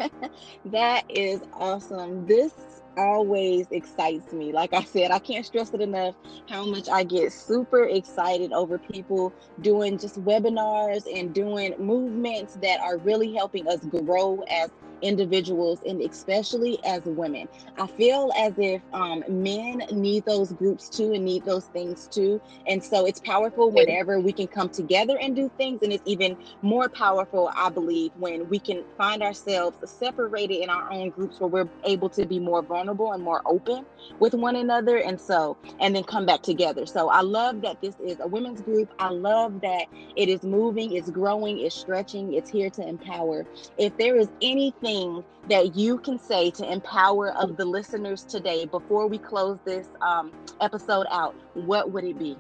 that 0.66 1.04
is 1.08 1.40
awesome. 1.54 2.26
This 2.26 2.52
always 2.96 3.66
excites 3.70 4.32
me. 4.32 4.52
Like 4.52 4.72
I 4.72 4.82
said, 4.84 5.10
I 5.10 5.18
can't 5.18 5.44
stress 5.44 5.72
it 5.74 5.80
enough 5.80 6.14
how 6.48 6.64
much 6.64 6.88
I 6.88 7.04
get 7.04 7.32
super 7.32 7.84
excited 7.84 8.52
over 8.52 8.78
people 8.78 9.32
doing 9.60 9.98
just 9.98 10.22
webinars 10.24 11.04
and 11.12 11.34
doing 11.34 11.74
movements 11.78 12.58
that 12.62 12.80
are 12.80 12.98
really 12.98 13.34
helping 13.34 13.68
us 13.68 13.84
grow 13.84 14.42
as 14.50 14.70
individuals 15.02 15.80
and 15.86 16.00
especially 16.02 16.78
as 16.84 17.02
women. 17.04 17.48
I 17.78 17.86
feel 17.86 18.30
as 18.38 18.54
if 18.58 18.82
um, 18.92 19.24
men 19.28 19.82
need 19.92 20.24
those 20.24 20.52
groups 20.52 20.88
too 20.88 21.12
and 21.12 21.24
need 21.24 21.44
those 21.44 21.66
things 21.66 22.08
too. 22.08 22.40
And 22.66 22.82
so 22.82 23.06
it's 23.06 23.20
powerful 23.20 23.70
whenever 23.70 24.20
we 24.20 24.32
can 24.32 24.48
come 24.48 24.68
together 24.68 25.18
and 25.20 25.34
do 25.36 25.50
things. 25.56 25.82
And 25.82 25.92
it's 25.92 26.02
even 26.06 26.36
more 26.62 26.88
powerful, 26.88 27.50
I 27.56 27.70
believe, 27.70 28.12
when 28.18 28.48
we 28.48 28.58
can 28.58 28.84
find 28.96 29.22
ourselves 29.22 29.76
separated 29.84 30.62
in 30.62 30.70
our 30.70 30.90
own 30.90 31.10
groups 31.10 31.40
where 31.40 31.48
we're 31.48 31.68
able 31.84 32.08
to 32.10 32.26
be 32.26 32.38
more 32.38 32.62
vulnerable 32.62 33.12
and 33.12 33.22
more 33.22 33.42
open 33.46 33.86
with 34.18 34.34
one 34.34 34.56
another. 34.56 34.98
And 34.98 35.20
so, 35.20 35.56
and 35.80 35.94
then 35.94 36.04
come 36.04 36.26
back 36.26 36.42
together. 36.42 36.86
So 36.86 37.08
I 37.08 37.20
love 37.20 37.62
that 37.62 37.80
this 37.80 37.94
is 38.00 38.18
a 38.20 38.26
women's 38.26 38.62
group. 38.62 38.92
I 38.98 39.10
love 39.10 39.60
that 39.62 39.86
it 40.16 40.28
is 40.28 40.42
moving, 40.42 40.92
it's 40.92 41.10
growing, 41.10 41.60
it's 41.60 41.74
stretching, 41.74 42.32
it's 42.34 42.50
here 42.50 42.70
to 42.70 42.86
empower. 42.86 43.46
If 43.78 43.96
there 43.98 44.16
is 44.16 44.28
anything, 44.40 44.85
that 44.86 45.74
you 45.74 45.98
can 45.98 46.18
say 46.18 46.50
to 46.50 46.70
empower 46.70 47.30
of 47.32 47.56
the 47.56 47.64
listeners 47.64 48.24
today 48.24 48.66
before 48.66 49.08
we 49.08 49.18
close 49.18 49.58
this 49.64 49.88
um, 50.00 50.32
episode 50.60 51.06
out, 51.10 51.34
what 51.54 51.90
would 51.90 52.04
it 52.04 52.18
be? 52.18 52.36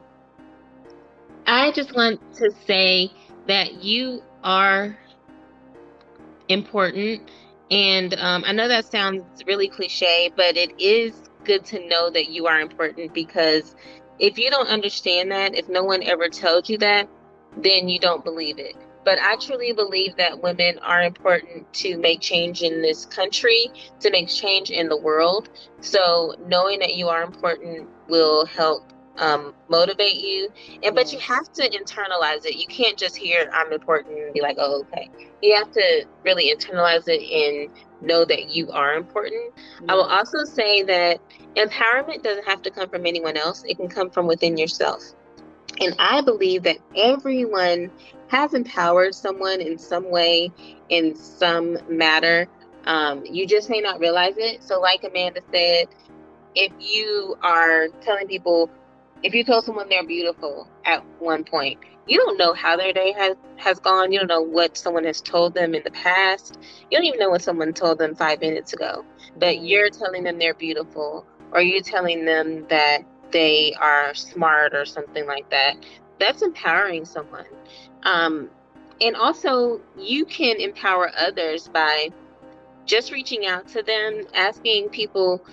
I 1.46 1.72
just 1.72 1.94
want 1.94 2.20
to 2.36 2.50
say 2.66 3.10
that 3.46 3.82
you 3.82 4.22
are 4.42 4.96
important. 6.48 7.30
And 7.70 8.14
um, 8.14 8.44
I 8.46 8.52
know 8.52 8.68
that 8.68 8.84
sounds 8.84 9.42
really 9.46 9.68
cliche, 9.68 10.30
but 10.36 10.56
it 10.56 10.80
is 10.80 11.28
good 11.44 11.64
to 11.66 11.88
know 11.88 12.10
that 12.10 12.28
you 12.28 12.46
are 12.46 12.60
important 12.60 13.12
because 13.12 13.74
if 14.18 14.38
you 14.38 14.50
don't 14.50 14.68
understand 14.68 15.32
that, 15.32 15.54
if 15.54 15.68
no 15.68 15.82
one 15.82 16.02
ever 16.02 16.28
tells 16.28 16.68
you 16.68 16.78
that, 16.78 17.08
then 17.56 17.88
you 17.88 17.98
don't 17.98 18.24
believe 18.24 18.58
it. 18.58 18.76
But 19.06 19.20
I 19.20 19.36
truly 19.36 19.72
believe 19.72 20.16
that 20.16 20.42
women 20.42 20.80
are 20.80 21.00
important 21.00 21.72
to 21.74 21.96
make 21.96 22.20
change 22.20 22.62
in 22.62 22.82
this 22.82 23.06
country, 23.06 23.68
to 24.00 24.10
make 24.10 24.28
change 24.28 24.70
in 24.70 24.88
the 24.88 24.96
world. 24.96 25.48
So 25.80 26.34
knowing 26.48 26.80
that 26.80 26.96
you 26.96 27.06
are 27.08 27.22
important 27.22 27.88
will 28.08 28.46
help 28.46 28.92
um, 29.18 29.54
motivate 29.68 30.16
you. 30.16 30.48
And 30.82 30.92
but 30.96 31.12
you 31.12 31.20
have 31.20 31.52
to 31.52 31.70
internalize 31.70 32.44
it. 32.46 32.56
You 32.56 32.66
can't 32.66 32.98
just 32.98 33.16
hear 33.16 33.48
I'm 33.54 33.72
important 33.72 34.18
and 34.18 34.34
be 34.34 34.40
like, 34.40 34.56
oh, 34.58 34.84
okay. 34.88 35.08
You 35.40 35.54
have 35.54 35.70
to 35.70 36.04
really 36.24 36.52
internalize 36.52 37.04
it 37.06 37.22
and 37.22 37.70
know 38.02 38.24
that 38.24 38.50
you 38.50 38.72
are 38.72 38.94
important. 38.94 39.54
I 39.88 39.94
will 39.94 40.02
also 40.02 40.42
say 40.42 40.82
that 40.82 41.20
empowerment 41.54 42.24
doesn't 42.24 42.48
have 42.48 42.60
to 42.62 42.72
come 42.72 42.88
from 42.88 43.06
anyone 43.06 43.36
else. 43.36 43.62
It 43.68 43.76
can 43.76 43.88
come 43.88 44.10
from 44.10 44.26
within 44.26 44.58
yourself. 44.58 45.04
And 45.80 45.94
I 45.98 46.22
believe 46.22 46.62
that 46.64 46.78
everyone 46.96 47.90
has 48.28 48.54
empowered 48.54 49.14
someone 49.14 49.60
in 49.60 49.78
some 49.78 50.10
way, 50.10 50.50
in 50.88 51.14
some 51.14 51.78
matter. 51.88 52.48
Um, 52.86 53.24
you 53.24 53.46
just 53.46 53.68
may 53.68 53.80
not 53.80 54.00
realize 54.00 54.34
it. 54.36 54.62
So, 54.62 54.80
like 54.80 55.04
Amanda 55.04 55.40
said, 55.52 55.88
if 56.54 56.72
you 56.78 57.36
are 57.42 57.88
telling 58.00 58.26
people, 58.28 58.70
if 59.22 59.34
you 59.34 59.44
tell 59.44 59.62
someone 59.62 59.88
they're 59.88 60.06
beautiful 60.06 60.68
at 60.84 61.04
one 61.18 61.44
point, 61.44 61.78
you 62.06 62.18
don't 62.18 62.38
know 62.38 62.52
how 62.52 62.76
their 62.76 62.92
day 62.92 63.12
has, 63.12 63.36
has 63.56 63.80
gone. 63.80 64.12
You 64.12 64.20
don't 64.20 64.28
know 64.28 64.40
what 64.40 64.76
someone 64.76 65.04
has 65.04 65.20
told 65.20 65.54
them 65.54 65.74
in 65.74 65.82
the 65.82 65.90
past. 65.90 66.58
You 66.90 66.98
don't 66.98 67.04
even 67.04 67.18
know 67.18 67.30
what 67.30 67.42
someone 67.42 67.72
told 67.72 67.98
them 67.98 68.14
five 68.14 68.40
minutes 68.40 68.72
ago. 68.72 69.04
But 69.38 69.62
you're 69.62 69.90
telling 69.90 70.22
them 70.22 70.38
they're 70.38 70.54
beautiful, 70.54 71.26
or 71.52 71.60
you're 71.60 71.82
telling 71.82 72.24
them 72.24 72.66
that 72.68 73.00
they 73.32 73.74
are 73.80 74.14
smart 74.14 74.72
or 74.74 74.84
something 74.84 75.26
like 75.26 75.50
that. 75.50 75.74
That's 76.20 76.42
empowering 76.42 77.04
someone. 77.04 77.44
Um, 78.06 78.48
and 79.00 79.16
also, 79.16 79.80
you 79.98 80.24
can 80.24 80.58
empower 80.58 81.10
others 81.18 81.68
by 81.68 82.10
just 82.86 83.12
reaching 83.12 83.46
out 83.46 83.66
to 83.68 83.82
them, 83.82 84.24
asking 84.32 84.88
people, 84.90 85.44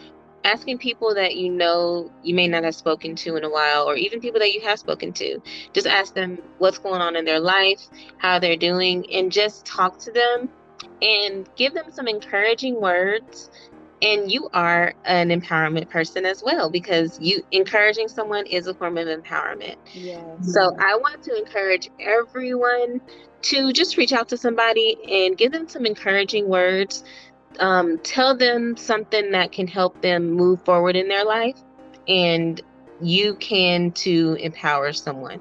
asking 0.46 0.78
people 0.78 1.16
that 1.16 1.36
you 1.36 1.52
know 1.52 2.12
you 2.22 2.36
may 2.36 2.48
not 2.48 2.64
have 2.64 2.76
spoken 2.76 3.16
to 3.18 3.36
in 3.36 3.44
a 3.44 3.50
while, 3.50 3.90
or 3.90 3.96
even 3.96 4.22
people 4.22 4.40
that 4.40 4.54
you 4.54 4.62
have 4.62 4.80
spoken 4.80 5.12
to. 5.14 5.42
Just 5.74 5.88
ask 5.88 6.14
them 6.14 6.38
what's 6.60 6.78
going 6.78 7.02
on 7.02 7.16
in 7.16 7.26
their 7.26 7.40
life, 7.40 7.82
how 8.18 8.40
they're 8.40 8.56
doing, 8.56 9.12
and 9.12 9.32
just 9.32 9.66
talk 9.66 9.98
to 10.00 10.12
them 10.12 10.48
and 11.02 11.50
give 11.56 11.74
them 11.74 11.92
some 11.92 12.08
encouraging 12.08 12.80
words 12.80 13.50
and 14.04 14.32
you 14.32 14.50
are 14.54 14.94
an 15.06 15.30
empowerment 15.30 15.90
person 15.90 16.26
as 16.26 16.44
well 16.44 16.70
because 16.70 17.20
you 17.22 17.44
encouraging 17.52 18.08
someone 18.08 18.46
is 18.46 18.68
a 18.68 18.74
form 18.74 18.98
of 18.98 19.08
empowerment. 19.08 19.76
Yes. 19.94 20.22
so 20.42 20.76
i 20.80 20.96
want 20.96 21.24
to 21.24 21.36
encourage 21.38 21.90
everyone 22.00 23.02
to 23.44 23.74
just 23.74 23.98
reach 23.98 24.14
out 24.14 24.30
to 24.30 24.38
somebody 24.38 24.98
and 25.10 25.38
give 25.38 25.52
them 25.52 25.68
some 25.68 25.86
encouraging 25.86 26.48
words. 26.48 27.04
Um, 27.60 28.00
tell 28.00 28.36
them 28.36 28.78
something 28.78 29.32
that 29.32 29.52
can 29.52 29.68
help 29.68 30.02
them 30.02 30.32
move 30.32 30.64
forward 30.64 30.96
in 30.96 31.08
their 31.08 31.26
life 31.26 31.58
and 32.08 32.60
you 33.02 33.36
can 33.36 33.92
to 33.92 34.38
empower 34.40 34.94
someone 34.94 35.40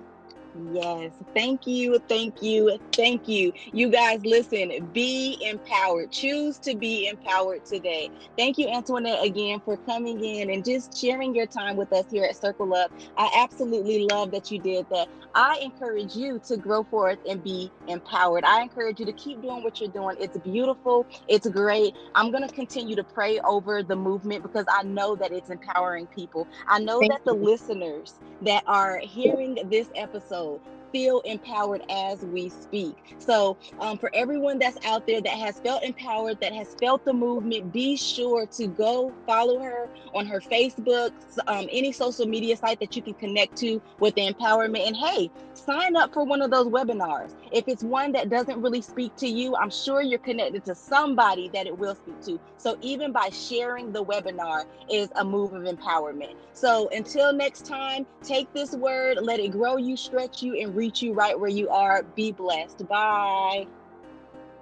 Yes. 0.70 1.12
Thank 1.34 1.66
you. 1.66 1.98
Thank 2.08 2.42
you. 2.42 2.78
Thank 2.94 3.26
you. 3.26 3.52
You 3.72 3.90
guys, 3.90 4.20
listen, 4.24 4.90
be 4.92 5.38
empowered. 5.40 6.12
Choose 6.12 6.58
to 6.60 6.76
be 6.76 7.08
empowered 7.08 7.64
today. 7.64 8.10
Thank 8.38 8.58
you, 8.58 8.68
Antoinette, 8.68 9.24
again 9.24 9.60
for 9.64 9.76
coming 9.78 10.22
in 10.22 10.50
and 10.50 10.64
just 10.64 10.96
sharing 10.96 11.34
your 11.34 11.46
time 11.46 11.76
with 11.76 11.92
us 11.92 12.06
here 12.10 12.24
at 12.24 12.36
Circle 12.36 12.74
Up. 12.74 12.92
I 13.16 13.30
absolutely 13.36 14.06
love 14.10 14.30
that 14.32 14.50
you 14.50 14.60
did 14.60 14.86
that. 14.90 15.08
I 15.34 15.58
encourage 15.62 16.14
you 16.14 16.40
to 16.46 16.56
grow 16.58 16.84
forth 16.84 17.18
and 17.28 17.42
be 17.42 17.72
empowered. 17.88 18.44
I 18.44 18.62
encourage 18.62 19.00
you 19.00 19.06
to 19.06 19.12
keep 19.14 19.40
doing 19.42 19.62
what 19.62 19.80
you're 19.80 19.90
doing. 19.90 20.16
It's 20.20 20.36
beautiful. 20.38 21.06
It's 21.28 21.46
great. 21.48 21.94
I'm 22.14 22.30
going 22.30 22.46
to 22.46 22.54
continue 22.54 22.96
to 22.96 23.04
pray 23.04 23.40
over 23.40 23.82
the 23.82 23.96
movement 23.96 24.42
because 24.42 24.66
I 24.70 24.82
know 24.82 25.16
that 25.16 25.32
it's 25.32 25.50
empowering 25.50 26.06
people. 26.08 26.46
I 26.68 26.80
know 26.80 27.00
Thank 27.00 27.12
that 27.12 27.20
you. 27.24 27.32
the 27.32 27.38
listeners 27.44 28.20
that 28.42 28.62
are 28.66 29.00
hearing 29.02 29.58
this 29.70 29.88
episode 29.94 30.51
so 30.52 30.81
feel 30.92 31.20
empowered 31.20 31.82
as 31.90 32.20
we 32.20 32.50
speak. 32.50 33.16
So, 33.18 33.56
um, 33.80 33.98
for 33.98 34.10
everyone 34.14 34.58
that's 34.58 34.78
out 34.86 35.06
there 35.06 35.20
that 35.20 35.32
has 35.32 35.58
felt 35.60 35.82
empowered, 35.82 36.40
that 36.40 36.52
has 36.52 36.74
felt 36.74 37.04
the 37.04 37.12
movement, 37.12 37.72
be 37.72 37.96
sure 37.96 38.46
to 38.46 38.66
go 38.66 39.12
follow 39.26 39.58
her 39.60 39.88
on 40.14 40.26
her 40.26 40.40
Facebook, 40.40 41.12
um, 41.48 41.68
any 41.70 41.92
social 41.92 42.26
media 42.26 42.56
site 42.56 42.80
that 42.80 42.94
you 42.94 43.02
can 43.02 43.14
connect 43.14 43.56
to 43.58 43.80
with 43.98 44.14
the 44.14 44.30
empowerment. 44.30 44.86
And 44.86 44.96
hey, 44.96 45.30
sign 45.54 45.96
up 45.96 46.12
for 46.12 46.24
one 46.24 46.42
of 46.42 46.50
those 46.50 46.66
webinars. 46.66 47.32
If 47.52 47.68
it's 47.68 47.82
one 47.82 48.12
that 48.12 48.30
doesn't 48.30 48.60
really 48.60 48.82
speak 48.82 49.16
to 49.16 49.26
you, 49.26 49.56
I'm 49.56 49.70
sure 49.70 50.02
you're 50.02 50.18
connected 50.18 50.64
to 50.66 50.74
somebody 50.74 51.48
that 51.54 51.66
it 51.66 51.76
will 51.76 51.94
speak 51.94 52.20
to. 52.22 52.40
So, 52.58 52.76
even 52.80 53.12
by 53.12 53.30
sharing 53.30 53.92
the 53.92 54.04
webinar 54.04 54.64
is 54.90 55.08
a 55.16 55.24
move 55.24 55.52
of 55.54 55.62
empowerment. 55.62 56.34
So, 56.52 56.88
until 56.90 57.32
next 57.32 57.66
time, 57.66 58.06
take 58.22 58.52
this 58.52 58.72
word, 58.72 59.18
let 59.20 59.40
it 59.40 59.52
grow 59.52 59.76
you, 59.76 59.96
stretch 59.96 60.42
you, 60.42 60.54
and 60.60 60.74
greet 60.82 61.00
you 61.00 61.12
right 61.12 61.38
where 61.38 61.48
you 61.48 61.68
are. 61.68 62.02
Be 62.02 62.32
blessed. 62.32 62.88
Bye. 62.88 63.68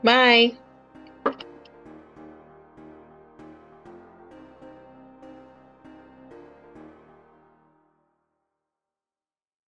Bye. 0.04 0.52